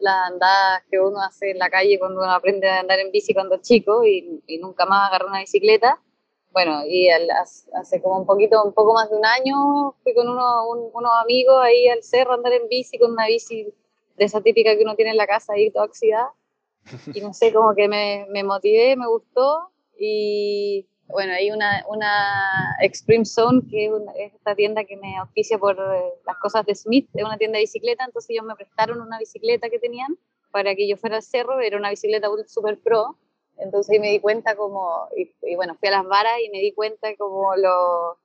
las 0.00 0.30
andadas 0.30 0.82
que 0.90 0.98
uno 0.98 1.20
hace 1.20 1.50
en 1.50 1.58
la 1.58 1.70
calle 1.70 1.98
cuando 1.98 2.20
uno 2.20 2.30
aprende 2.30 2.68
a 2.68 2.80
andar 2.80 2.98
en 3.00 3.10
bici 3.10 3.34
cuando 3.34 3.56
es 3.56 3.62
chico 3.62 4.04
y, 4.04 4.42
nunca 4.60 4.86
más 4.86 5.08
agarró 5.08 5.28
una 5.28 5.40
bicicleta. 5.40 6.00
Bueno, 6.58 6.82
y 6.88 7.08
hace 7.08 8.02
como 8.02 8.18
un 8.18 8.26
poquito, 8.26 8.60
un 8.64 8.72
poco 8.72 8.92
más 8.92 9.08
de 9.08 9.16
un 9.16 9.24
año, 9.24 9.94
fui 10.02 10.12
con 10.12 10.28
uno, 10.28 10.68
unos 10.68 11.12
amigos 11.22 11.54
ahí 11.62 11.86
al 11.86 12.02
cerro 12.02 12.32
a 12.32 12.34
andar 12.34 12.52
en 12.52 12.66
bici 12.66 12.98
con 12.98 13.12
una 13.12 13.28
bici 13.28 13.72
de 14.16 14.24
esa 14.24 14.40
típica 14.40 14.76
que 14.76 14.82
uno 14.82 14.96
tiene 14.96 15.12
en 15.12 15.18
la 15.18 15.28
casa 15.28 15.52
ahí 15.52 15.70
toda 15.70 15.84
oxidada. 15.84 16.32
Y 17.14 17.20
no 17.20 17.32
sé, 17.32 17.52
como 17.52 17.76
que 17.76 17.86
me, 17.86 18.26
me 18.30 18.42
motivé, 18.42 18.96
me 18.96 19.06
gustó. 19.06 19.70
Y 20.00 20.88
bueno, 21.06 21.32
hay 21.34 21.52
una, 21.52 21.84
una 21.88 22.76
Extreme 22.80 23.24
Zone, 23.24 23.62
que 23.70 23.86
es, 23.86 24.32
esta 24.34 24.56
tienda 24.56 24.82
que 24.82 24.96
me 24.96 25.22
oficia 25.22 25.58
por 25.58 25.76
eh, 25.78 26.14
las 26.26 26.38
cosas 26.38 26.66
de 26.66 26.74
Smith, 26.74 27.08
es 27.14 27.22
una 27.22 27.38
tienda 27.38 27.58
de 27.58 27.62
bicicleta, 27.62 28.04
entonces 28.04 28.30
ellos 28.30 28.44
me 28.44 28.56
prestaron 28.56 29.00
una 29.00 29.20
bicicleta 29.20 29.70
que 29.70 29.78
tenían 29.78 30.18
para 30.50 30.74
que 30.74 30.88
yo 30.88 30.96
fuera 30.96 31.18
al 31.18 31.22
cerro, 31.22 31.60
era 31.60 31.76
una 31.76 31.90
bicicleta 31.90 32.28
super 32.48 32.80
pro, 32.80 33.16
entonces 33.58 33.92
ahí 33.92 34.00
me 34.00 34.10
di 34.10 34.20
cuenta 34.20 34.56
como, 34.56 35.08
y, 35.16 35.54
bueno, 35.56 35.74
fui 35.78 35.88
a 35.88 35.92
las 35.92 36.06
varas 36.06 36.38
y 36.44 36.50
me 36.50 36.60
di 36.60 36.72
cuenta 36.72 37.14
como 37.16 37.56
lo, 37.56 38.18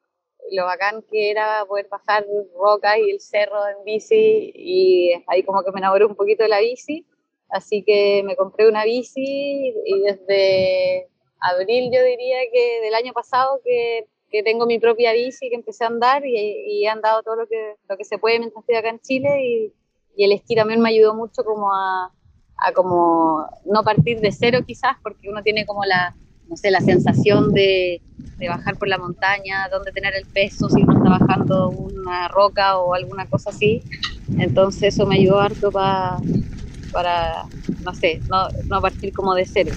lo 0.52 0.66
bacán 0.66 1.04
que 1.10 1.32
era 1.32 1.66
poder 1.66 1.88
bajar 1.90 2.26
rocas 2.56 2.98
y 2.98 3.12
el 3.12 3.20
cerro 3.20 3.68
en 3.68 3.84
bici, 3.84 4.52
y 4.54 5.12
ahí 5.28 5.44
como 5.44 5.64
que 5.64 5.72
me 5.72 5.80
enamoré 5.80 6.06
un 6.06 6.16
poquito 6.16 6.44
de 6.44 6.50
la 6.50 6.60
bici, 6.60 7.06
así 7.50 7.84
que 7.84 8.24
me 8.24 8.36
compré 8.36 8.68
una 8.68 8.84
bici 8.84 9.74
y 9.86 10.00
desde 10.02 11.10
abril 11.40 11.92
yo 11.94 12.04
diría 12.04 12.40
que 12.52 12.82
del 12.82 12.96
año 12.96 13.14
pasado 13.14 13.60
que, 13.64 14.08
que 14.30 14.44
tengo 14.44 14.66
mi 14.66 14.80
propia 14.80 15.14
bici, 15.14 15.50
que 15.50 15.56
empecé 15.56 15.84
a 15.84 15.88
andar 15.88 16.26
y, 16.26 16.36
y, 16.38 16.86
he 16.86 16.90
andado 16.90 17.24
todo 17.24 17.36
lo 17.36 17.48
que, 17.48 17.76
lo 17.90 17.98
que 17.98 18.06
se 18.06 18.18
puede 18.18 18.40
mientras 18.40 18.62
estoy 18.62 18.76
acá 18.76 18.90
en 18.90 19.00
Chile 19.00 19.44
y, 19.44 19.74
y 20.16 20.26
el 20.26 20.32
esquí 20.32 20.56
también 20.56 20.80
me 20.80 20.90
ayudó 20.90 21.16
mucho 21.16 21.44
como 21.44 21.72
a, 21.74 22.12
a, 22.64 22.72
como 22.72 23.46
no 23.66 23.84
partir 23.84 24.20
de 24.20 24.32
cero 24.32 24.60
quizás 24.66 24.98
porque 25.02 25.30
uno 25.30 25.44
tiene 25.44 25.66
como 25.66 25.84
la, 25.86 26.16
no 26.48 26.58
sé, 26.58 26.72
la 26.72 26.82
sensación 26.82 27.54
de, 27.54 28.02
de 28.38 28.50
bajar 28.50 28.78
por 28.78 28.88
la 28.88 28.98
montaña, 28.98 29.68
dónde 29.72 29.92
tener 29.92 30.14
el 30.16 30.26
peso 30.26 30.70
si 30.70 30.82
uno 30.82 30.98
está 30.98 31.26
bajando 31.26 31.70
una 31.70 32.28
roca 32.28 32.78
o 32.78 32.94
alguna 32.94 33.26
cosa 33.28 33.50
así. 33.50 33.82
Entonces 34.38 34.94
eso 34.94 35.06
me 35.06 35.16
ayudó 35.16 35.40
harto 35.40 35.72
para, 35.72 36.18
para 36.92 37.46
no 37.84 37.94
sé, 37.94 38.22
no, 38.30 38.48
no 38.68 38.82
partir 38.82 39.14
como 39.14 39.36
de 39.36 39.46
cero. 39.46 39.72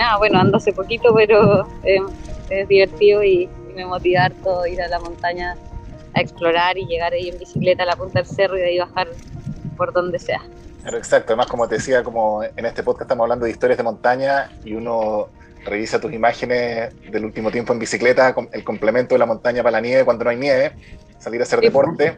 nada, 0.00 0.16
bueno, 0.16 0.38
ando 0.38 0.56
hace 0.56 0.72
poquito, 0.72 1.14
pero 1.14 1.66
es 1.84 2.68
divertido 2.68 3.22
y, 3.22 3.48
me 3.74 3.86
motiva 3.86 4.24
harto 4.24 4.66
ir 4.66 4.80
a 4.82 4.88
la 4.88 4.98
montaña 4.98 5.56
a 6.14 6.20
explorar 6.20 6.76
y 6.76 6.86
llegar 6.86 7.12
ahí 7.12 7.28
en 7.28 7.38
bicicleta 7.38 7.84
a 7.84 7.86
la 7.86 7.96
punta 7.96 8.20
del 8.20 8.26
cerro 8.26 8.56
y 8.56 8.60
de 8.60 8.66
ahí 8.66 8.78
bajar 8.78 9.08
por 9.76 9.92
donde 9.92 10.18
sea. 10.18 10.42
Pero 10.82 10.96
exacto, 10.96 11.32
además 11.32 11.46
como 11.46 11.68
te 11.68 11.76
decía, 11.76 12.02
como 12.02 12.42
en 12.42 12.64
este 12.64 12.82
podcast 12.82 13.02
estamos 13.02 13.24
hablando 13.24 13.44
de 13.44 13.52
historias 13.52 13.76
de 13.76 13.84
montaña 13.84 14.50
y 14.64 14.74
uno 14.74 15.28
revisa 15.64 16.00
tus 16.00 16.12
imágenes 16.12 16.94
del 17.10 17.24
último 17.24 17.50
tiempo 17.50 17.72
en 17.72 17.78
bicicleta, 17.78 18.34
el 18.52 18.64
complemento 18.64 19.14
de 19.14 19.18
la 19.18 19.26
montaña 19.26 19.62
para 19.62 19.72
la 19.72 19.80
nieve 19.80 20.04
cuando 20.04 20.24
no 20.24 20.30
hay 20.30 20.36
nieve, 20.36 20.72
salir 21.18 21.40
a 21.40 21.44
hacer 21.44 21.60
deporte, 21.60 22.16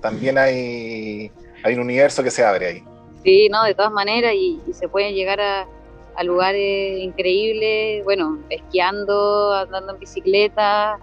también 0.00 0.36
hay, 0.36 1.30
hay 1.62 1.74
un 1.74 1.80
universo 1.80 2.24
que 2.24 2.30
se 2.30 2.44
abre 2.44 2.66
ahí. 2.66 2.84
Sí, 3.22 3.48
no, 3.48 3.62
de 3.62 3.74
todas 3.74 3.92
maneras, 3.92 4.32
y 4.34 4.60
se 4.72 4.88
puede 4.88 5.12
llegar 5.12 5.40
a, 5.40 5.68
a 6.16 6.24
lugares 6.24 7.00
increíbles, 7.00 8.04
bueno, 8.04 8.38
esquiando, 8.50 9.52
andando 9.54 9.94
en 9.94 10.00
bicicleta, 10.00 10.98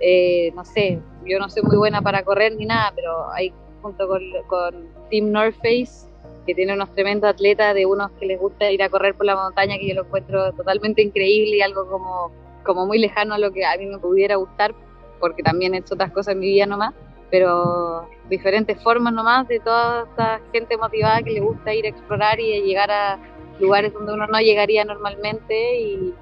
eh, 0.00 0.52
no 0.54 0.64
sé, 0.64 0.98
yo 1.24 1.38
no 1.38 1.48
soy 1.48 1.62
muy 1.62 1.76
buena 1.76 2.00
para 2.02 2.22
correr 2.24 2.56
ni 2.56 2.66
nada, 2.66 2.92
pero 2.94 3.30
hay 3.32 3.52
junto 3.82 4.08
con, 4.08 4.22
con 4.46 4.88
Team 5.10 5.30
North 5.30 5.56
Face, 5.56 6.08
que 6.46 6.54
tiene 6.54 6.74
unos 6.74 6.92
tremendos 6.94 7.30
atletas 7.30 7.74
de 7.74 7.86
unos 7.86 8.10
que 8.12 8.26
les 8.26 8.40
gusta 8.40 8.70
ir 8.70 8.82
a 8.82 8.88
correr 8.88 9.14
por 9.14 9.26
la 9.26 9.36
montaña, 9.36 9.76
que 9.78 9.88
yo 9.88 9.94
lo 9.94 10.04
encuentro 10.04 10.52
totalmente 10.52 11.02
increíble 11.02 11.56
y 11.56 11.62
algo 11.62 11.86
como, 11.86 12.32
como 12.64 12.86
muy 12.86 12.98
lejano 12.98 13.34
a 13.34 13.38
lo 13.38 13.52
que 13.52 13.64
a 13.64 13.76
mí 13.76 13.86
me 13.86 13.98
pudiera 13.98 14.36
gustar, 14.36 14.74
porque 15.18 15.42
también 15.42 15.74
he 15.74 15.78
hecho 15.78 15.94
otras 15.94 16.12
cosas 16.12 16.32
en 16.32 16.40
mi 16.40 16.48
vida 16.48 16.66
nomás, 16.66 16.94
pero 17.30 18.08
diferentes 18.28 18.82
formas 18.82 19.12
nomás 19.12 19.46
de 19.48 19.60
toda 19.60 20.04
esta 20.04 20.40
gente 20.52 20.76
motivada 20.76 21.22
que 21.22 21.30
le 21.30 21.40
gusta 21.40 21.74
ir 21.74 21.84
a 21.84 21.88
explorar 21.90 22.40
y 22.40 22.62
llegar 22.62 22.90
a, 22.90 23.18
lugares 23.60 23.92
donde 23.92 24.12
uno 24.12 24.26
no 24.26 24.38
llegaría 24.40 24.84
normalmente 24.84 25.78
y, 25.78 26.14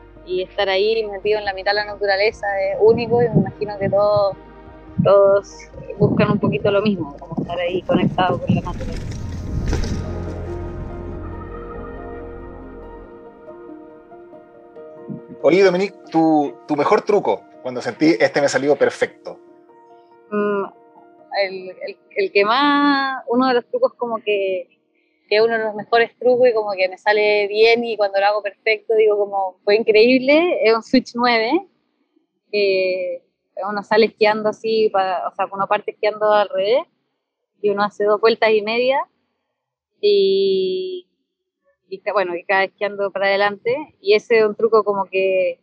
estar 0.43 0.69
ahí 0.69 1.03
metido 1.07 1.39
en 1.39 1.47
la 1.47 1.55
mitad 1.55 1.71
de 1.71 1.77
la 1.77 1.85
naturaleza 1.87 2.47
es 2.61 2.77
único 2.81 3.23
y 3.23 3.31
me 3.31 3.35
imagino 3.37 3.79
que 3.79 3.89
todos, 3.89 4.37
todos 5.03 5.49
buscan 5.99 6.33
un 6.33 6.39
poquito 6.39 6.71
lo 6.71 6.83
mismo, 6.83 7.17
como 7.19 7.41
estar 7.41 7.59
ahí 7.59 7.81
conectado 7.81 8.39
con 8.39 8.55
la 8.55 8.61
naturaleza. 8.61 9.19
Oye, 15.41 15.63
Dominique, 15.63 15.97
tu, 16.11 16.55
tu 16.67 16.77
mejor 16.77 17.01
truco 17.01 17.43
cuando 17.63 17.81
sentí 17.81 18.17
este 18.21 18.41
me 18.41 18.49
salió 18.49 18.77
perfecto. 18.77 19.39
Mm, 20.31 20.65
el, 21.43 21.99
el, 22.17 22.33
que 22.33 22.45
más, 22.45 23.25
uno 23.29 23.47
de 23.49 23.55
los 23.55 23.67
trucos 23.67 23.95
como 23.95 24.19
que 24.19 24.78
que 25.29 25.37
es 25.37 25.43
uno 25.43 25.59
de 25.59 25.65
los 25.65 25.75
mejores 25.75 26.17
trucos 26.19 26.49
y 26.49 26.55
como 26.55 26.73
que 26.73 26.89
me 26.89 26.99
sale 26.99 27.47
bien 27.49 27.85
y 27.85 27.97
cuando 27.97 28.19
lo 28.19 28.27
hago 28.27 28.43
perfecto 28.43 28.95
digo 28.95 29.19
como 29.19 29.59
fue 29.65 29.77
increíble, 29.77 30.59
es 30.63 30.75
un 30.75 30.83
Switch 30.83 31.13
9, 31.15 31.69
que 32.51 33.23
uno 33.69 33.83
sale 33.83 34.07
esquiando 34.07 34.49
así, 34.49 34.87
o 34.87 35.35
sea, 35.35 35.47
uno 35.53 35.67
parte 35.67 35.91
esquiando 35.91 36.33
al 36.33 36.49
revés 36.49 36.85
y 37.61 37.71
uno 37.71 37.85
hace 37.85 38.05
dos 38.05 38.21
vueltas 38.21 38.51
y 38.51 38.63
media 38.63 38.99
y, 40.01 41.09
y 41.89 42.03
bueno, 42.13 42.35
y 42.37 42.45
cada 42.45 42.65
esquiando 42.65 43.11
para 43.11 43.27
adelante. 43.27 43.75
Y 44.01 44.15
ese 44.15 44.39
es 44.39 44.45
un 44.45 44.55
truco 44.55 44.85
como 44.85 45.07
que 45.07 45.61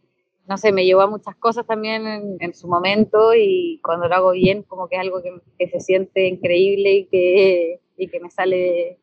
no 0.48 0.58
sé, 0.58 0.72
me 0.72 0.86
llevó 0.86 1.02
a 1.02 1.08
muchas 1.08 1.36
cosas 1.36 1.66
también 1.66 2.38
en, 2.40 2.54
su 2.54 2.68
momento 2.68 3.34
y 3.34 3.80
cuando 3.84 4.08
lo 4.08 4.16
hago 4.16 4.32
bien 4.32 4.62
como 4.64 4.88
que 4.88 4.96
es 4.96 5.02
algo 5.02 5.22
que, 5.24 5.34
que 5.58 5.68
se 5.70 5.80
siente 5.80 6.28
increíble 6.28 6.92
y 6.92 7.06
que, 7.06 7.80
y 7.98 8.08
que 8.08 8.20
me 8.20 8.30
sale 8.30 9.00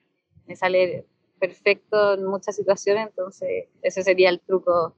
me 0.47 0.57
sale 0.57 1.07
perfecto 1.39 2.15
en 2.15 2.25
muchas 2.25 2.57
situaciones, 2.57 3.09
entonces 3.09 3.67
ese 3.83 4.03
sería 4.03 4.31
el 4.31 4.41
truco 4.41 4.95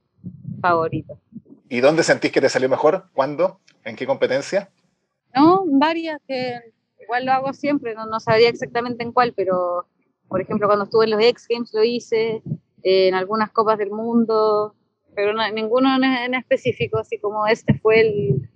favorito. 0.61 1.19
¿Y 1.69 1.81
dónde 1.81 2.03
sentís 2.03 2.31
que 2.31 2.41
te 2.41 2.49
salió 2.49 2.69
mejor? 2.69 3.09
¿Cuándo? 3.13 3.59
¿En 3.83 3.95
qué 3.95 4.05
competencia? 4.05 4.69
No, 5.35 5.63
varias, 5.65 6.21
que 6.27 6.59
igual 7.01 7.25
lo 7.25 7.31
hago 7.33 7.53
siempre, 7.53 7.95
no, 7.95 8.05
no 8.05 8.19
sabría 8.19 8.49
exactamente 8.49 9.03
en 9.03 9.11
cuál, 9.11 9.33
pero 9.33 9.87
por 10.27 10.41
ejemplo 10.41 10.67
cuando 10.67 10.85
estuve 10.85 11.05
en 11.05 11.11
los 11.11 11.21
X 11.21 11.47
Games 11.49 11.71
lo 11.73 11.83
hice, 11.83 12.41
en 12.83 13.15
algunas 13.15 13.51
copas 13.51 13.77
del 13.77 13.91
mundo, 13.91 14.75
pero 15.15 15.33
ninguno 15.51 15.95
en, 15.95 16.35
específico, 16.35 16.99
así 16.99 17.17
como 17.17 17.47
este 17.47 17.73
fue 17.73 18.01
el, 18.01 18.49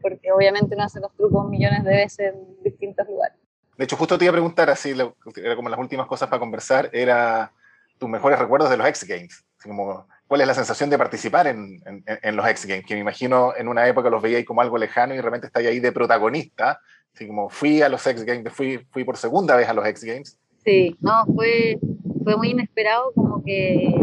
porque 0.00 0.32
obviamente 0.32 0.74
no 0.74 0.82
hace 0.82 1.00
los 1.00 1.14
trucos 1.14 1.48
millones 1.48 1.84
de 1.84 1.90
veces 1.90 2.34
en 2.34 2.62
distintos 2.64 3.06
lugares. 3.06 3.38
De 3.76 3.84
hecho, 3.84 3.96
justo 3.96 4.16
te 4.16 4.24
iba 4.24 4.30
a 4.30 4.32
preguntar, 4.32 4.70
así, 4.70 4.90
era 4.90 5.56
como 5.56 5.68
las 5.68 5.78
últimas 5.78 6.06
cosas 6.06 6.28
para 6.28 6.40
conversar, 6.40 6.88
era 6.92 7.52
tus 7.98 8.08
mejores 8.08 8.38
recuerdos 8.38 8.70
de 8.70 8.76
los 8.76 8.86
X 8.88 9.04
Games. 9.04 9.44
como, 9.62 10.06
¿Cuál 10.26 10.40
es 10.40 10.46
la 10.46 10.54
sensación 10.54 10.90
de 10.90 10.98
participar 10.98 11.46
en, 11.46 11.82
en, 11.84 12.36
los 12.36 12.46
X 12.48 12.66
Games? 12.66 12.86
Que 12.86 12.94
me 12.94 13.00
imagino 13.00 13.54
en 13.56 13.68
una 13.68 13.86
época 13.86 14.10
los 14.10 14.22
veía 14.22 14.44
como 14.44 14.60
algo 14.60 14.78
lejano 14.78 15.14
y 15.14 15.20
realmente 15.20 15.46
estáis 15.46 15.68
ahí 15.68 15.80
de 15.80 15.92
protagonista. 15.92 16.80
Así 17.14 17.26
como 17.26 17.48
fui 17.48 17.82
a 17.82 17.88
los 17.88 18.06
X 18.06 18.24
Games, 18.24 18.52
fui, 18.52 18.78
fui 18.90 19.04
por 19.04 19.16
segunda 19.16 19.56
vez 19.56 19.68
a 19.68 19.74
los 19.74 19.86
X 19.86 20.04
Games. 20.04 20.38
Sí, 20.64 20.96
no, 21.00 21.24
fue, 21.34 21.78
fue 22.24 22.36
muy 22.36 22.50
inesperado, 22.50 23.12
como 23.14 23.42
que 23.44 23.94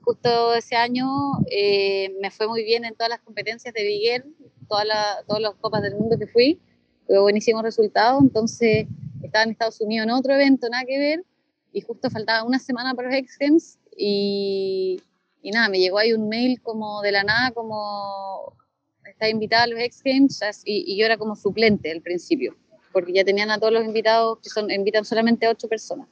justo 0.00 0.54
ese 0.54 0.74
año 0.74 1.06
eh, 1.50 2.12
me 2.20 2.30
fue 2.30 2.48
muy 2.48 2.64
bien 2.64 2.84
en 2.84 2.94
todas 2.94 3.10
las 3.10 3.20
competencias 3.20 3.72
de 3.74 3.84
Big 3.84 4.24
todas 4.68 4.86
todas 5.26 5.40
las 5.40 5.54
copas 5.54 5.82
del 5.82 5.94
mundo 5.94 6.18
que 6.18 6.26
fui 6.26 6.60
tuve 7.08 7.18
buenísimos 7.20 7.62
resultados, 7.62 8.22
entonces 8.22 8.86
estaba 9.22 9.44
en 9.44 9.50
Estados 9.50 9.80
Unidos 9.80 10.06
en 10.06 10.12
otro 10.12 10.34
evento, 10.34 10.68
nada 10.68 10.84
que 10.84 10.98
ver, 10.98 11.24
y 11.72 11.80
justo 11.80 12.10
faltaba 12.10 12.44
una 12.44 12.58
semana 12.58 12.94
para 12.94 13.08
los 13.08 13.16
X 13.16 13.36
Games 13.40 13.78
y, 13.96 15.00
y 15.42 15.50
nada, 15.50 15.68
me 15.70 15.80
llegó 15.80 15.98
ahí 15.98 16.12
un 16.12 16.28
mail 16.28 16.60
como 16.62 17.00
de 17.00 17.12
la 17.12 17.24
nada, 17.24 17.50
como 17.52 18.54
está 19.08 19.28
invitada 19.28 19.64
a 19.64 19.66
los 19.68 19.80
X 19.80 20.02
Games 20.04 20.40
y, 20.64 20.96
yo 20.96 21.06
era 21.06 21.16
como 21.16 21.34
suplente 21.34 21.90
al 21.90 22.02
principio, 22.02 22.54
porque 22.92 23.12
ya 23.12 23.24
tenían 23.24 23.50
a 23.50 23.58
todos 23.58 23.72
los 23.72 23.84
invitados, 23.84 24.38
que 24.42 24.50
son, 24.50 24.70
invitan 24.70 25.04
solamente 25.04 25.46
a 25.46 25.50
ocho 25.50 25.66
personas. 25.66 26.06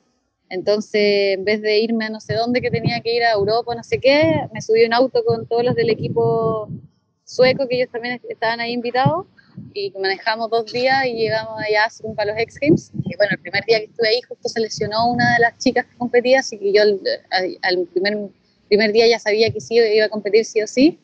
Entonces, 0.49 1.37
en 1.37 1.45
vez 1.45 1.61
de 1.61 1.79
irme 1.81 2.07
a 2.07 2.11
no 2.11 2.21
sé 2.21 2.35
dónde, 2.35 2.61
que 2.61 2.71
tenía 2.71 3.01
que 3.01 3.15
ir 3.15 3.25
a 3.25 3.33
Europa, 3.33 3.75
no 3.75 3.83
sé 3.83 3.99
qué, 3.99 4.49
me 4.53 4.63
subí 4.63 4.85
un 4.85 4.95
auto 4.95 5.25
con 5.25 5.47
todos 5.47 5.65
los 5.65 5.75
del 5.75 5.91
equipo 5.91 6.69
sueco, 7.25 7.67
que 7.69 7.77
ellos 7.77 7.91
también 7.91 8.21
estaban 8.29 8.61
ahí 8.61 8.73
invitados, 8.73 9.27
y 9.75 9.93
manejamos 9.99 10.51
dos 10.51 10.73
días 10.73 11.07
y 11.07 11.15
llegamos 11.15 11.61
allá 11.61 11.85
a 11.85 12.15
para 12.15 12.33
los 12.33 12.41
X 12.43 12.59
Games. 12.61 12.93
Y 13.05 13.17
bueno, 13.17 13.33
el 13.33 13.39
primer 13.39 13.65
día 13.65 13.79
que 13.79 13.85
estuve 13.87 14.09
ahí 14.09 14.21
justo 14.29 14.49
se 14.49 14.61
lesionó 14.61 15.11
una 15.11 15.35
de 15.35 15.41
las 15.41 15.59
chicas 15.59 15.87
que 15.87 15.97
competía, 15.97 16.41
así 16.41 16.59
que 16.59 16.73
yo 16.73 16.83
al, 16.83 17.87
primer 17.93 18.31
primer 18.69 18.93
día 18.93 19.07
ya 19.07 19.19
sabía 19.19 19.51
que 19.51 19.61
sí 19.61 19.77
iba 19.77 20.07
a 20.07 20.09
competir 20.09 20.45
sí 20.45 20.63
o 20.63 20.67
sí. 20.67 20.99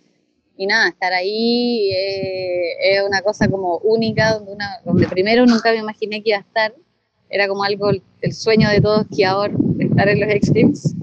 Y 0.56 0.66
nada, 0.66 0.88
estar 0.88 1.12
ahí 1.12 1.90
eh, 1.92 2.96
es 2.96 3.02
una 3.02 3.22
cosa 3.22 3.48
como 3.48 3.78
única, 3.78 4.34
donde, 4.34 4.52
una, 4.52 4.80
donde 4.84 5.08
primero 5.08 5.46
nunca 5.46 5.72
me 5.72 5.78
imaginé 5.78 6.22
que 6.22 6.30
iba 6.30 6.38
a 6.38 6.42
estar. 6.42 6.74
Era 7.30 7.48
como 7.48 7.64
algo, 7.64 7.90
el 8.20 8.32
sueño 8.32 8.68
de 8.68 8.80
todos 8.80 9.06
que 9.14 9.24
ahora 9.24 9.54
estar 9.78 10.08
en 10.08 10.20
los 10.20 10.28
X 10.30 10.52
Games. 10.52 10.94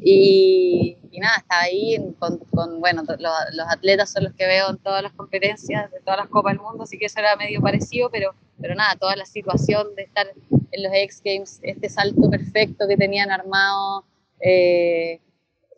Y, 0.00 0.96
y 1.14 1.20
nada, 1.20 1.36
estaba 1.36 1.62
ahí 1.62 1.96
con, 2.18 2.38
con 2.50 2.80
bueno, 2.80 3.04
los, 3.06 3.20
los, 3.52 3.66
atletas 3.68 4.10
son 4.10 4.24
los 4.24 4.32
que 4.32 4.46
veo 4.46 4.70
en 4.70 4.78
todas 4.78 5.00
las 5.00 5.12
competencias 5.12 5.88
de 5.92 6.00
todas 6.00 6.18
las 6.18 6.28
Copas 6.28 6.54
del 6.54 6.60
Mundo, 6.60 6.82
así 6.82 6.98
que 6.98 7.06
eso 7.06 7.20
era 7.20 7.36
medio 7.36 7.60
parecido, 7.60 8.10
pero, 8.10 8.34
pero 8.60 8.74
nada, 8.74 8.96
toda 8.96 9.14
la 9.14 9.24
situación 9.24 9.94
de 9.94 10.02
estar 10.02 10.26
en 10.50 10.82
los 10.82 10.92
X 10.92 11.22
Games, 11.24 11.60
este 11.62 11.88
salto 11.88 12.28
perfecto 12.28 12.88
que 12.88 12.96
tenían 12.96 13.30
armado, 13.30 14.04
eh, 14.40 15.20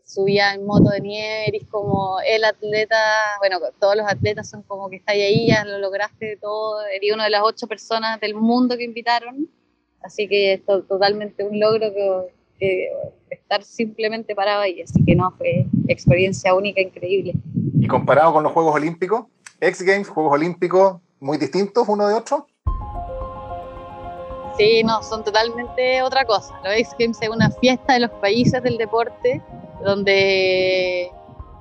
subía 0.04 0.54
en 0.54 0.64
moto 0.64 0.88
de 0.88 1.00
nieve, 1.02 1.48
eres 1.48 1.64
como 1.68 2.18
el 2.26 2.42
atleta, 2.42 2.96
bueno, 3.38 3.58
todos 3.78 3.94
los 3.94 4.06
atletas 4.06 4.48
son 4.48 4.62
como 4.62 4.88
que 4.88 4.96
estáis 4.96 5.22
ahí, 5.22 5.48
ya 5.48 5.66
lo 5.66 5.78
lograste 5.78 6.38
todo, 6.40 6.82
eres 6.86 7.12
una 7.12 7.24
de 7.24 7.30
las 7.30 7.42
ocho 7.44 7.66
personas 7.66 8.18
del 8.20 8.34
mundo 8.34 8.78
que 8.78 8.84
invitaron, 8.84 9.50
así 10.00 10.28
que 10.28 10.54
esto 10.54 10.82
totalmente 10.84 11.44
un 11.44 11.60
logro 11.60 11.92
que, 11.92 12.35
que 12.58 12.88
estar 13.30 13.62
simplemente 13.62 14.34
parado 14.34 14.62
ahí, 14.62 14.82
así 14.82 15.04
que 15.04 15.14
no, 15.14 15.32
fue 15.36 15.66
experiencia 15.88 16.54
única, 16.54 16.80
increíble. 16.80 17.34
¿Y 17.78 17.86
comparado 17.86 18.32
con 18.32 18.42
los 18.42 18.52
Juegos 18.52 18.74
Olímpicos? 18.74 19.26
X 19.60 19.82
Games, 19.82 20.08
Juegos 20.08 20.32
Olímpicos, 20.32 21.00
muy 21.20 21.38
distintos 21.38 21.88
uno 21.88 22.08
de 22.08 22.14
otro? 22.14 22.46
Sí, 24.58 24.82
no, 24.84 25.02
son 25.02 25.22
totalmente 25.22 26.02
otra 26.02 26.24
cosa. 26.24 26.58
Los 26.64 26.74
X 26.74 26.94
Games 26.98 27.18
es 27.20 27.28
una 27.28 27.50
fiesta 27.50 27.94
de 27.94 28.00
los 28.00 28.10
países 28.12 28.62
del 28.62 28.78
deporte, 28.78 29.42
donde, 29.84 31.10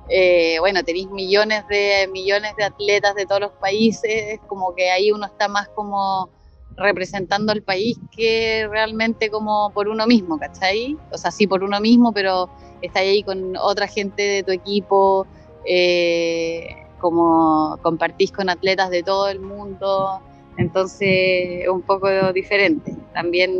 eh, 0.08 0.56
bueno, 0.60 0.82
tenéis 0.82 1.10
millones 1.10 1.66
de, 1.68 2.08
millones 2.10 2.56
de 2.56 2.64
atletas 2.64 3.14
de 3.14 3.26
todos 3.26 3.42
los 3.42 3.52
países, 3.52 4.40
como 4.46 4.74
que 4.74 4.90
ahí 4.90 5.12
uno 5.12 5.26
está 5.26 5.46
más 5.48 5.68
como 5.68 6.30
representando 6.76 7.52
al 7.52 7.62
país 7.62 7.98
que 8.14 8.66
realmente 8.70 9.30
como 9.30 9.70
por 9.72 9.88
uno 9.88 10.06
mismo, 10.06 10.38
¿cachai? 10.38 10.96
O 11.10 11.18
sea, 11.18 11.30
sí 11.30 11.46
por 11.46 11.64
uno 11.64 11.80
mismo, 11.80 12.12
pero 12.12 12.50
está 12.82 13.00
ahí 13.00 13.22
con 13.22 13.56
otra 13.56 13.86
gente 13.86 14.22
de 14.22 14.42
tu 14.42 14.52
equipo, 14.52 15.26
eh, 15.64 16.68
como 16.98 17.78
compartís 17.82 18.32
con 18.32 18.48
atletas 18.48 18.90
de 18.90 19.02
todo 19.02 19.28
el 19.28 19.40
mundo, 19.40 20.20
entonces 20.56 21.62
es 21.62 21.68
un 21.68 21.82
poco 21.82 22.08
diferente. 22.32 22.94
También, 23.12 23.56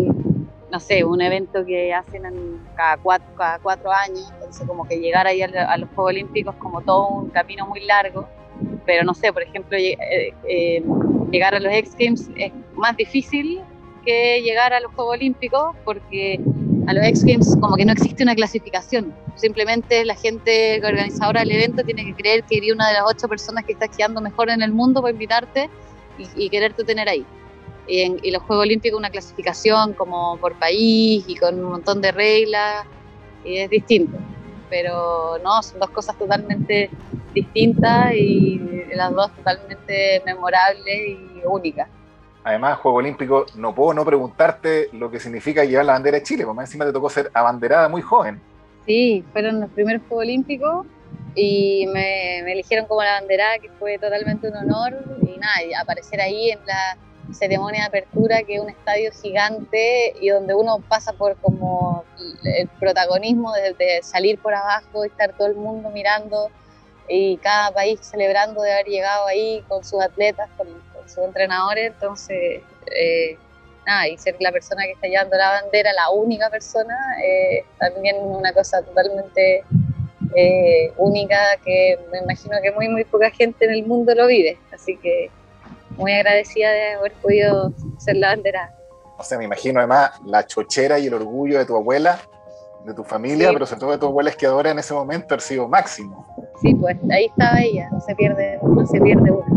no 0.70 0.80
sé, 0.80 1.04
un 1.04 1.20
evento 1.20 1.64
que 1.64 1.92
hacen 1.92 2.22
cada, 2.76 2.96
cuatro, 2.98 3.92
años, 3.92 4.30
entonces 4.34 4.66
como 4.66 4.86
que 4.86 4.98
llegar 4.98 5.26
ahí 5.26 5.42
a, 5.42 5.76
los 5.76 5.88
Juegos 5.90 6.10
Olímpicos 6.10 6.54
como 6.56 6.82
todo 6.82 7.08
un 7.08 7.30
camino 7.30 7.66
muy 7.66 7.80
largo, 7.80 8.28
pero 8.84 9.04
no 9.04 9.14
sé, 9.14 9.32
por 9.32 9.42
ejemplo, 9.42 9.76
eh, 9.76 9.96
eh, 10.48 10.82
llegar 11.30 11.54
a 11.54 11.60
los 11.60 11.72
X 11.72 11.96
Games 11.98 12.30
es 12.36 12.52
más 12.76 12.96
difícil 12.96 13.60
que 14.04 14.40
llegar 14.42 14.72
a 14.72 14.80
los 14.80 14.92
Juegos 14.94 15.14
Olímpicos 15.14 15.74
porque 15.84 16.40
a 16.86 16.94
los 16.94 17.04
X 17.04 17.24
Games 17.24 17.56
como 17.60 17.76
que 17.76 17.84
no 17.84 17.92
existe 17.92 18.22
una 18.22 18.34
clasificación. 18.34 19.12
Simplemente 19.34 20.04
la 20.04 20.14
gente 20.14 20.80
organizadora 20.84 21.40
del 21.40 21.50
evento 21.52 21.82
tiene 21.82 22.04
que 22.04 22.14
creer 22.14 22.44
que 22.44 22.58
eres 22.58 22.72
una 22.72 22.88
de 22.88 22.94
las 22.94 23.02
ocho 23.06 23.28
personas 23.28 23.64
que 23.64 23.72
está 23.72 23.88
quedando 23.88 24.20
mejor 24.20 24.50
en 24.50 24.62
el 24.62 24.72
mundo 24.72 25.02
para 25.02 25.12
invitarte 25.12 25.68
y, 26.36 26.48
quererte 26.48 26.84
tener 26.84 27.08
ahí. 27.08 27.26
Y, 27.88 28.00
en, 28.00 28.18
y 28.22 28.30
los 28.30 28.42
Juegos 28.44 28.64
Olímpicos 28.64 28.98
una 28.98 29.10
clasificación 29.10 29.92
como 29.94 30.38
por 30.38 30.54
país 30.58 31.24
y 31.26 31.34
con 31.36 31.56
un 31.56 31.70
montón 31.70 32.00
de 32.00 32.12
reglas 32.12 32.86
y 33.44 33.58
es 33.58 33.70
distinto. 33.70 34.18
Pero 34.70 35.38
no, 35.44 35.62
son 35.62 35.78
dos 35.80 35.90
cosas 35.90 36.16
totalmente 36.18 36.90
distintas 37.34 38.14
y 38.14 38.60
las 38.94 39.12
dos 39.12 39.34
totalmente 39.36 40.22
memorables 40.24 41.08
y 41.08 41.40
únicas. 41.44 41.88
Además, 42.46 42.78
Juego 42.78 42.98
Olímpico, 42.98 43.44
no 43.56 43.74
puedo 43.74 43.92
no 43.92 44.04
preguntarte 44.04 44.88
lo 44.92 45.10
que 45.10 45.18
significa 45.18 45.64
llevar 45.64 45.84
la 45.84 45.94
bandera 45.94 46.18
de 46.18 46.22
Chile, 46.22 46.44
porque 46.46 46.60
encima 46.60 46.84
te 46.84 46.92
tocó 46.92 47.10
ser 47.10 47.28
abanderada 47.34 47.88
muy 47.88 48.02
joven. 48.02 48.40
Sí, 48.86 49.24
fueron 49.32 49.62
los 49.62 49.70
primeros 49.70 50.00
Juegos 50.06 50.22
Olímpicos 50.26 50.86
y 51.34 51.88
me, 51.92 52.38
eligieron 52.52 52.86
como 52.86 53.02
la 53.02 53.14
banderada, 53.14 53.58
que 53.58 53.68
fue 53.80 53.98
totalmente 53.98 54.46
un 54.46 54.54
honor. 54.58 54.94
Y 55.22 55.36
nada, 55.38 55.64
y 55.68 55.74
aparecer 55.74 56.20
ahí 56.20 56.50
en 56.50 56.60
la 56.66 56.96
ceremonia 57.32 57.80
de 57.80 57.86
apertura, 57.88 58.40
que 58.44 58.54
es 58.54 58.60
un 58.60 58.70
estadio 58.70 59.10
gigante 59.20 60.14
y 60.20 60.28
donde 60.28 60.54
uno 60.54 60.78
pasa 60.88 61.14
por 61.14 61.34
como 61.38 62.04
el 62.44 62.68
protagonismo 62.78 63.52
de, 63.54 63.74
de 63.74 64.04
salir 64.04 64.38
por 64.38 64.54
abajo 64.54 65.04
y 65.04 65.08
estar 65.08 65.32
todo 65.32 65.48
el 65.48 65.56
mundo 65.56 65.90
mirando 65.90 66.48
y 67.08 67.38
cada 67.38 67.72
país 67.72 67.98
celebrando 68.02 68.62
de 68.62 68.72
haber 68.72 68.86
llegado 68.86 69.26
ahí 69.26 69.64
con 69.66 69.84
sus 69.84 70.00
atletas, 70.00 70.48
con, 70.56 70.68
sus 71.08 71.24
entrenadores, 71.24 71.92
entonces, 71.92 72.62
eh, 72.94 73.38
nada, 73.86 74.08
y 74.08 74.16
ser 74.18 74.36
la 74.40 74.52
persona 74.52 74.84
que 74.84 74.92
está 74.92 75.06
llevando 75.06 75.36
la 75.36 75.60
bandera, 75.60 75.92
la 75.92 76.10
única 76.10 76.50
persona, 76.50 76.96
eh, 77.24 77.64
también 77.78 78.16
una 78.20 78.52
cosa 78.52 78.82
totalmente 78.82 79.64
eh, 80.34 80.92
única 80.96 81.36
que 81.64 81.98
me 82.12 82.18
imagino 82.18 82.56
que 82.62 82.72
muy, 82.72 82.88
muy 82.88 83.04
poca 83.04 83.30
gente 83.30 83.64
en 83.64 83.72
el 83.72 83.86
mundo 83.86 84.14
lo 84.14 84.26
vive, 84.26 84.58
así 84.72 84.96
que 84.96 85.30
muy 85.96 86.12
agradecida 86.12 86.70
de 86.70 86.92
haber 86.94 87.12
podido 87.12 87.72
ser 87.98 88.16
la 88.16 88.28
bandera. 88.28 88.74
O 89.18 89.22
sea, 89.22 89.38
me 89.38 89.44
imagino 89.44 89.80
además 89.80 90.10
la 90.26 90.46
chochera 90.46 90.98
y 90.98 91.06
el 91.06 91.14
orgullo 91.14 91.58
de 91.58 91.64
tu 91.64 91.74
abuela 91.74 92.20
de 92.86 92.94
tu 92.94 93.02
familia, 93.02 93.52
pero 93.52 93.66
sobre 93.66 93.80
todo 93.80 93.90
de 93.90 93.98
tu 93.98 94.06
abuela 94.06 94.30
esquiadora 94.30 94.70
en 94.70 94.78
ese 94.78 94.94
momento 94.94 95.34
ha 95.34 95.40
sido 95.40 95.68
máximo. 95.68 96.24
Sí, 96.62 96.72
pues 96.74 96.96
ahí 97.10 97.26
estaba 97.26 97.60
ella, 97.60 97.88
no 97.90 98.00
se 98.00 98.14
pierde, 98.14 98.58
no 98.62 98.86
se 98.86 99.00
pierde 99.00 99.30
una. 99.30 99.55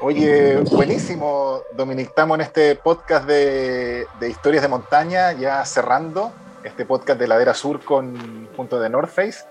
Oye, 0.00 0.58
buenísimo, 0.70 1.62
Dominic. 1.72 2.08
Estamos 2.08 2.36
en 2.36 2.42
este 2.42 2.76
podcast 2.76 3.26
de, 3.26 4.06
de, 4.20 4.28
historias 4.28 4.62
de 4.62 4.68
montaña, 4.68 5.32
ya 5.32 5.64
cerrando 5.64 6.32
este 6.62 6.86
podcast 6.86 7.18
de 7.18 7.26
Ladera 7.26 7.52
Sur 7.52 7.84
con 7.84 8.48
punto 8.54 8.78
de 8.78 8.88
North 8.88 9.10
Face 9.10 9.44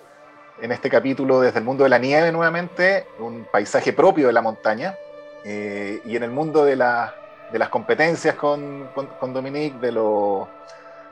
en 0.62 0.72
este 0.72 0.90
capítulo 0.90 1.42
desde 1.42 1.60
el 1.60 1.66
mundo 1.66 1.84
de 1.84 1.90
la 1.90 1.98
nieve 1.98 2.32
nuevamente, 2.32 3.08
un 3.20 3.46
paisaje 3.52 3.94
propio 3.94 4.28
de 4.28 4.34
la 4.34 4.42
montaña, 4.42 4.96
eh, 5.44 6.02
y 6.06 6.16
en 6.16 6.24
el 6.24 6.32
mundo 6.32 6.66
de, 6.66 6.76
la, 6.76 7.14
de 7.52 7.60
las 7.60 7.70
competencias 7.70 8.36
con, 8.36 8.90
con, 9.20 9.34
Dominique, 9.34 9.78
de, 9.80 9.92
lo, 9.92 10.48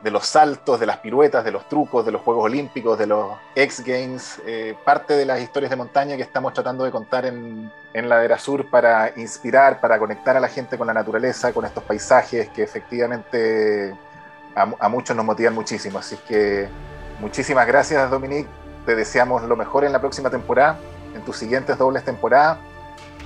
de, 0.05 0.11
los 0.11 0.25
saltos, 0.25 0.79
de 0.79 0.85
las 0.85 0.97
piruetas, 0.97 1.43
de 1.43 1.51
los 1.51 1.67
trucos, 1.67 2.05
de 2.05 2.11
los 2.11 2.21
Juegos 2.21 2.45
Olímpicos, 2.45 2.97
de 2.97 3.07
los 3.07 3.33
X 3.55 3.83
Games, 3.85 4.41
eh, 4.45 4.77
parte 4.85 5.15
de 5.15 5.25
las 5.25 5.41
historias 5.41 5.69
de 5.69 5.75
montaña 5.75 6.15
que 6.15 6.21
estamos 6.21 6.53
tratando 6.53 6.83
de 6.85 6.91
contar 6.91 7.25
en, 7.25 7.71
en 7.93 8.09
Ladera 8.09 8.37
Sur 8.37 8.69
para 8.69 9.11
inspirar, 9.17 9.81
para 9.81 9.99
conectar 9.99 10.37
a 10.37 10.39
la 10.39 10.47
gente 10.47 10.77
con 10.77 10.87
la 10.87 10.93
naturaleza, 10.93 11.51
con 11.51 11.65
estos 11.65 11.83
paisajes 11.83 12.49
que 12.49 12.63
efectivamente 12.63 13.95
a, 14.55 14.67
a 14.79 14.89
muchos 14.89 15.15
nos 15.15 15.25
motivan 15.25 15.53
muchísimo. 15.53 15.99
Así 15.99 16.15
que 16.27 16.69
muchísimas 17.19 17.67
gracias, 17.67 18.09
Dominique 18.09 18.49
te 18.85 18.95
deseamos 18.95 19.43
lo 19.43 19.55
mejor 19.55 19.83
en 19.83 19.91
la 19.91 19.99
próxima 19.99 20.29
temporada, 20.29 20.77
en 21.13 21.21
tus 21.23 21.37
siguientes 21.37 21.77
dobles 21.77 22.03
temporadas. 22.05 22.59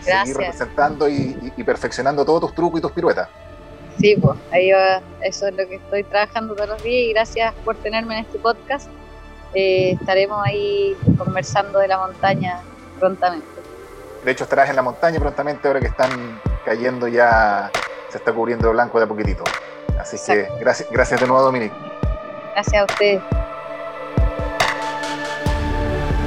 Gracias. 0.05 0.19
Seguir 0.19 0.37
representando 0.37 1.09
y, 1.09 1.63
perfeccionando 1.65 2.25
todos 2.25 2.41
tus 2.41 2.55
trucos 2.55 2.79
y 2.79 2.81
tus 2.81 2.91
piruetas. 2.91 3.27
Sí, 3.99 4.15
pues 4.15 4.37
ahí 4.51 4.71
va, 4.71 5.01
eso 5.21 5.47
es 5.47 5.55
lo 5.55 5.67
que 5.67 5.75
estoy 5.75 6.03
trabajando 6.03 6.55
todos 6.55 6.69
los 6.69 6.83
días 6.83 7.09
y 7.09 7.13
gracias 7.13 7.53
por 7.65 7.75
tenerme 7.75 8.17
en 8.17 8.25
este 8.25 8.39
podcast. 8.39 8.89
Eh, 9.53 9.97
estaremos 9.99 10.45
ahí 10.45 10.95
conversando 11.17 11.79
de 11.79 11.87
la 11.87 11.97
montaña 11.97 12.61
prontamente. 12.99 13.47
De 14.23 14.31
hecho, 14.31 14.43
estarás 14.43 14.69
en 14.69 14.75
la 14.75 14.81
montaña 14.81 15.19
prontamente 15.19 15.67
ahora 15.67 15.79
que 15.79 15.87
están 15.87 16.39
cayendo 16.63 17.07
ya, 17.07 17.71
se 18.09 18.17
está 18.17 18.31
cubriendo 18.31 18.67
de 18.67 18.73
blanco 18.73 18.99
de 18.99 19.05
a 19.05 19.07
poquitito. 19.07 19.43
Así 19.99 20.17
que 20.25 20.47
gracias, 20.59 20.89
gracias 20.91 21.19
de 21.19 21.27
nuevo, 21.27 21.43
Dominique. 21.43 21.75
Gracias 22.53 22.81
a 22.81 22.85
ustedes. 22.85 23.21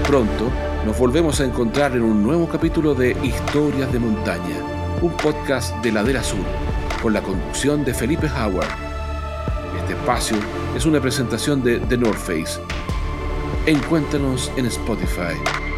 Pronto 0.07 0.51
nos 0.85 0.99
volvemos 0.99 1.41
a 1.41 1.45
encontrar 1.45 1.93
en 1.93 2.03
un 2.03 2.23
nuevo 2.23 2.49
capítulo 2.49 2.93
de 2.95 3.13
Historias 3.23 3.93
de 3.93 4.01
Montaña, 4.01 4.57
un 5.01 5.17
podcast 5.17 5.75
de 5.77 5.93
Ladera 5.93 6.25
Sur, 6.25 6.45
con 7.03 7.13
la 7.13 7.23
conducción 7.23 7.85
de 7.85 7.93
Felipe 7.93 8.29
Howard. 8.29 8.69
Este 9.77 9.95
espacio 9.95 10.37
es 10.77 10.87
una 10.87 11.01
presentación 11.01 11.63
de 11.63 11.81
The 11.81 11.99
North 11.99 12.17
Face. 12.19 12.61
Encuéntranos 13.67 14.53
en 14.57 14.67
Spotify. 14.67 15.72